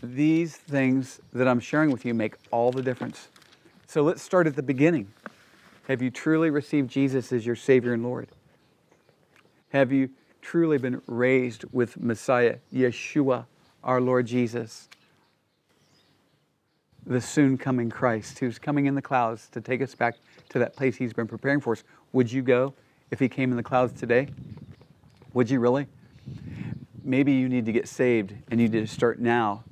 These 0.03 0.55
things 0.55 1.19
that 1.33 1.47
I'm 1.47 1.59
sharing 1.59 1.91
with 1.91 2.05
you 2.05 2.13
make 2.13 2.35
all 2.51 2.71
the 2.71 2.83
difference. 2.83 3.29
So 3.87 4.03
let's 4.03 4.21
start 4.21 4.45
at 4.45 4.55
the 4.55 4.61
beginning. 4.63 5.11
Have 5.87 6.01
you 6.01 6.11
truly 6.11 6.49
received 6.49 6.89
Jesus 6.89 7.31
as 7.33 7.45
your 7.45 7.55
Savior 7.55 7.93
and 7.93 8.03
Lord? 8.03 8.27
Have 9.69 9.91
you 9.91 10.09
truly 10.41 10.77
been 10.77 11.01
raised 11.07 11.65
with 11.71 11.99
Messiah, 11.99 12.57
Yeshua, 12.73 13.45
our 13.83 13.99
Lord 13.99 14.27
Jesus, 14.27 14.87
the 17.05 17.21
soon 17.21 17.57
coming 17.57 17.89
Christ 17.89 18.39
who's 18.39 18.59
coming 18.59 18.85
in 18.85 18.93
the 18.93 19.01
clouds 19.01 19.47
to 19.49 19.61
take 19.61 19.81
us 19.81 19.95
back 19.95 20.15
to 20.49 20.59
that 20.59 20.75
place 20.75 20.97
he's 20.97 21.13
been 21.13 21.27
preparing 21.27 21.59
for 21.59 21.73
us. 21.73 21.83
Would 22.13 22.31
you 22.31 22.41
go 22.41 22.73
if 23.09 23.19
he 23.19 23.29
came 23.29 23.49
in 23.49 23.57
the 23.57 23.63
clouds 23.63 23.97
today? 23.99 24.27
Would 25.33 25.49
you 25.49 25.59
really? 25.59 25.87
Maybe 27.03 27.31
you 27.31 27.49
need 27.49 27.65
to 27.65 27.71
get 27.71 27.87
saved 27.87 28.33
and 28.51 28.59
you 28.59 28.67
need 28.67 28.85
to 28.85 28.93
start 28.93 29.19
now 29.19 29.63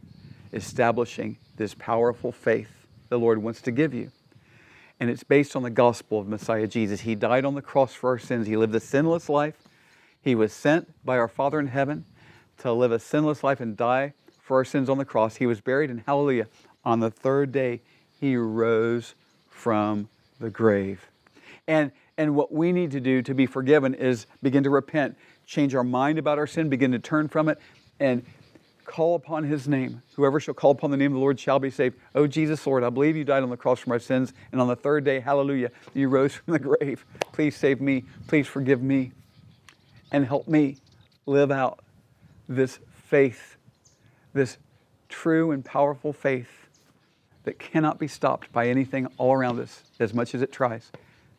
establishing 0.54 1.38
this 1.58 1.74
powerful 1.74 2.32
faith 2.32 2.88
the 3.10 3.20
Lord 3.20 3.42
wants 3.42 3.62
to 3.62 3.72
give 3.72 3.94
you. 3.94 4.12
And 5.00 5.10
it's 5.10 5.24
based 5.24 5.56
on 5.56 5.64
the 5.64 5.70
gospel 5.70 6.20
of 6.20 6.28
Messiah 6.28 6.68
Jesus. 6.68 7.02
He 7.02 7.16
died 7.16 7.46
on 7.46 7.56
the 7.56 7.62
cross 7.62 7.94
for 7.94 8.10
our 8.12 8.18
sins. 8.18 8.48
He 8.48 8.56
lived 8.56 8.74
a 8.76 8.80
sinless 8.80 9.30
life. 9.30 9.56
He 10.22 10.36
was 10.36 10.54
sent 10.54 10.92
by 11.06 11.18
our 11.18 11.28
Father 11.28 11.60
in 11.60 11.68
heaven 11.68 12.06
to 12.60 12.72
live 12.72 12.92
a 12.92 13.00
sinless 13.00 13.44
life 13.44 13.60
and 13.60 13.76
die 13.76 14.14
for 14.42 14.58
our 14.58 14.66
sins 14.66 14.90
on 14.90 14.98
the 14.98 15.06
cross. 15.06 15.36
He 15.36 15.46
was 15.46 15.60
buried, 15.60 15.90
and 15.90 16.02
hallelujah, 16.06 16.48
on 16.84 17.00
the 17.00 17.12
third 17.12 17.52
day, 17.52 17.82
he 18.20 18.36
rose 18.38 19.16
from 19.50 20.08
the 20.40 20.50
grave. 20.50 21.08
And, 21.68 21.92
and 22.18 22.36
what 22.36 22.52
we 22.52 22.72
need 22.72 22.92
to 22.92 23.00
do 23.00 23.22
to 23.24 23.34
be 23.34 23.46
forgiven 23.46 23.94
is 23.94 24.28
begin 24.42 24.64
to 24.64 24.70
repent, 24.70 25.18
change 25.46 25.76
our 25.76 25.84
mind 25.84 26.20
about 26.20 26.38
our 26.38 26.48
sin, 26.48 26.70
begin 26.70 26.92
to 26.92 27.00
turn 27.00 27.28
from 27.28 27.50
it, 27.50 27.60
and 28.00 28.26
call 28.86 29.16
upon 29.16 29.44
his 29.44 29.68
name. 29.68 30.02
Whoever 30.16 30.40
shall 30.40 30.54
call 30.54 30.72
upon 30.72 30.92
the 30.92 30.98
name 30.98 31.12
of 31.12 31.16
the 31.16 31.20
Lord 31.20 31.40
shall 31.40 31.60
be 31.60 31.70
saved. 31.70 31.98
Oh, 32.14 32.28
Jesus, 32.28 32.66
Lord, 32.66 32.84
I 32.84 32.90
believe 32.90 33.16
you 33.16 33.24
died 33.24 33.44
on 33.44 33.50
the 33.50 33.58
cross 33.58 33.80
for 33.80 33.90
my 33.90 33.98
sins, 33.98 34.34
and 34.52 34.62
on 34.62 34.68
the 34.68 34.76
third 34.76 35.04
day, 35.04 35.20
hallelujah, 35.20 35.72
you 35.94 36.08
rose 36.08 36.34
from 36.36 36.54
the 36.54 36.60
grave. 36.60 37.06
Please 37.34 37.56
save 37.56 37.82
me. 37.82 38.04
Please 38.28 38.48
forgive 38.48 38.82
me. 38.82 39.12
And 40.12 40.26
help 40.26 40.48
me 40.48 40.78
live 41.26 41.52
out 41.52 41.84
this 42.48 42.80
faith, 43.08 43.58
this 44.34 44.58
true 45.10 45.52
and 45.52 45.66
powerful 45.66 46.14
faith 46.14 46.50
that 47.44 47.60
cannot 47.60 48.00
be 48.00 48.08
stopped 48.08 48.52
by 48.52 48.68
anything 48.68 49.08
all 49.18 49.34
around 49.34 49.60
us 49.60 49.84
as 50.00 50.14
much 50.14 50.36
as 50.36 50.42
it 50.42 50.52
tries. 50.52 50.92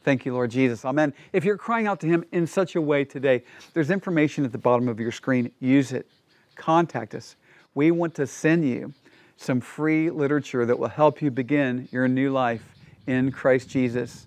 Thank 0.02 0.24
you, 0.24 0.32
Lord 0.32 0.52
Jesus. 0.52 0.84
Amen. 0.84 1.12
If 1.32 1.44
you're 1.44 1.56
crying 1.56 1.88
out 1.88 1.98
to 2.00 2.06
Him 2.06 2.24
in 2.30 2.46
such 2.46 2.76
a 2.76 2.80
way 2.80 3.04
today, 3.04 3.42
there's 3.74 3.90
information 3.90 4.44
at 4.44 4.52
the 4.52 4.58
bottom 4.58 4.88
of 4.88 5.00
your 5.00 5.10
screen. 5.10 5.50
Use 5.58 5.92
it. 5.92 6.08
Contact 6.56 7.14
us. 7.14 7.36
We 7.74 7.90
want 7.90 8.14
to 8.16 8.26
send 8.26 8.68
you 8.68 8.92
some 9.36 9.60
free 9.60 10.10
literature 10.10 10.64
that 10.66 10.78
will 10.78 10.88
help 10.88 11.22
you 11.22 11.30
begin 11.30 11.88
your 11.92 12.08
new 12.08 12.30
life 12.32 12.74
in 13.06 13.30
Christ 13.30 13.68
Jesus. 13.68 14.26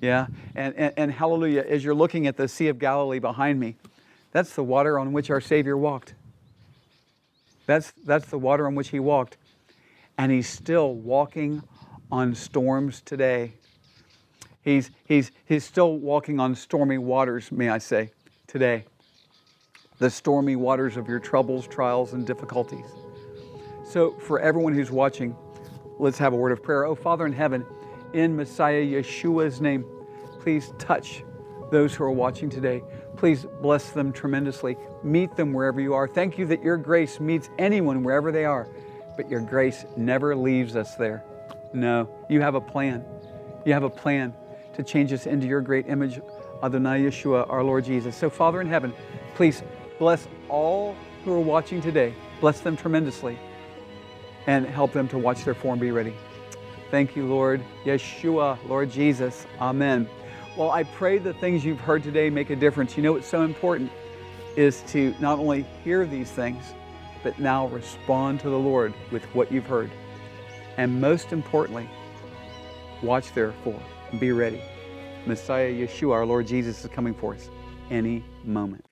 Yeah? 0.00 0.26
And, 0.54 0.74
and, 0.76 0.94
and 0.96 1.12
hallelujah, 1.12 1.64
as 1.66 1.82
you're 1.82 1.94
looking 1.94 2.26
at 2.26 2.36
the 2.36 2.46
Sea 2.46 2.68
of 2.68 2.78
Galilee 2.78 3.18
behind 3.18 3.58
me, 3.58 3.76
that's 4.32 4.54
the 4.54 4.62
water 4.62 4.98
on 4.98 5.12
which 5.12 5.30
our 5.30 5.40
Savior 5.40 5.76
walked. 5.76 6.14
That's, 7.66 7.92
that's 8.04 8.26
the 8.26 8.38
water 8.38 8.66
on 8.66 8.74
which 8.74 8.88
He 8.88 9.00
walked. 9.00 9.36
And 10.18 10.30
He's 10.30 10.48
still 10.48 10.94
walking 10.94 11.62
on 12.12 12.34
storms 12.34 13.00
today. 13.00 13.52
He's, 14.62 14.90
he's, 15.06 15.30
he's 15.46 15.64
still 15.64 15.96
walking 15.96 16.38
on 16.38 16.54
stormy 16.54 16.98
waters, 16.98 17.50
may 17.50 17.70
I 17.70 17.78
say, 17.78 18.10
today. 18.46 18.84
The 20.00 20.10
stormy 20.10 20.56
waters 20.56 20.96
of 20.96 21.08
your 21.08 21.20
troubles, 21.20 21.68
trials, 21.68 22.14
and 22.14 22.26
difficulties. 22.26 22.86
So, 23.84 24.12
for 24.12 24.40
everyone 24.40 24.72
who's 24.72 24.90
watching, 24.90 25.36
let's 25.98 26.16
have 26.16 26.32
a 26.32 26.36
word 26.36 26.52
of 26.52 26.62
prayer. 26.62 26.86
Oh, 26.86 26.94
Father 26.94 27.26
in 27.26 27.34
heaven, 27.34 27.66
in 28.14 28.34
Messiah 28.34 28.82
Yeshua's 28.82 29.60
name, 29.60 29.84
please 30.40 30.72
touch 30.78 31.22
those 31.70 31.94
who 31.94 32.04
are 32.04 32.10
watching 32.10 32.48
today. 32.48 32.82
Please 33.16 33.44
bless 33.60 33.90
them 33.90 34.10
tremendously. 34.10 34.76
Meet 35.02 35.36
them 35.36 35.52
wherever 35.52 35.82
you 35.82 35.92
are. 35.92 36.08
Thank 36.08 36.38
you 36.38 36.46
that 36.46 36.62
your 36.62 36.78
grace 36.78 37.20
meets 37.20 37.50
anyone 37.58 38.02
wherever 38.02 38.32
they 38.32 38.46
are, 38.46 38.68
but 39.18 39.30
your 39.30 39.40
grace 39.40 39.84
never 39.98 40.34
leaves 40.34 40.76
us 40.76 40.94
there. 40.94 41.24
No, 41.74 42.08
you 42.30 42.40
have 42.40 42.54
a 42.54 42.60
plan. 42.60 43.04
You 43.66 43.74
have 43.74 43.82
a 43.82 43.90
plan 43.90 44.34
to 44.74 44.82
change 44.82 45.12
us 45.12 45.26
into 45.26 45.46
your 45.46 45.60
great 45.60 45.88
image, 45.88 46.20
Adonai 46.62 47.02
Yeshua, 47.02 47.48
our 47.50 47.62
Lord 47.62 47.84
Jesus. 47.84 48.16
So, 48.16 48.30
Father 48.30 48.62
in 48.62 48.66
heaven, 48.66 48.94
please 49.34 49.62
bless 50.00 50.26
all 50.48 50.96
who 51.24 51.32
are 51.32 51.38
watching 51.38 51.80
today. 51.80 52.14
Bless 52.40 52.60
them 52.60 52.76
tremendously 52.76 53.38
and 54.46 54.66
help 54.66 54.92
them 54.92 55.06
to 55.06 55.18
watch 55.18 55.44
their 55.44 55.54
form 55.54 55.78
be 55.78 55.92
ready. 55.92 56.14
Thank 56.90 57.14
you, 57.14 57.26
Lord 57.26 57.62
Yeshua, 57.84 58.58
Lord 58.66 58.90
Jesus. 58.90 59.46
Amen. 59.60 60.08
Well, 60.56 60.70
I 60.70 60.84
pray 60.84 61.18
the 61.18 61.34
things 61.34 61.64
you've 61.64 61.80
heard 61.80 62.02
today 62.02 62.30
make 62.30 62.48
a 62.50 62.56
difference. 62.56 62.96
You 62.96 63.02
know 63.02 63.12
what's 63.12 63.28
so 63.28 63.42
important 63.42 63.92
is 64.56 64.80
to 64.88 65.14
not 65.20 65.38
only 65.38 65.66
hear 65.84 66.06
these 66.06 66.30
things, 66.30 66.64
but 67.22 67.38
now 67.38 67.66
respond 67.68 68.40
to 68.40 68.48
the 68.48 68.58
Lord 68.58 68.94
with 69.12 69.22
what 69.34 69.52
you've 69.52 69.66
heard. 69.66 69.90
And 70.78 70.98
most 70.98 71.30
importantly, 71.30 71.88
watch 73.02 73.32
therefore 73.34 73.80
be 74.18 74.32
ready. 74.32 74.62
Messiah 75.26 75.70
Yeshua, 75.70 76.14
our 76.14 76.26
Lord 76.26 76.46
Jesus, 76.46 76.82
is 76.82 76.90
coming 76.90 77.12
for 77.12 77.34
us 77.34 77.50
any 77.90 78.24
moment. 78.44 78.89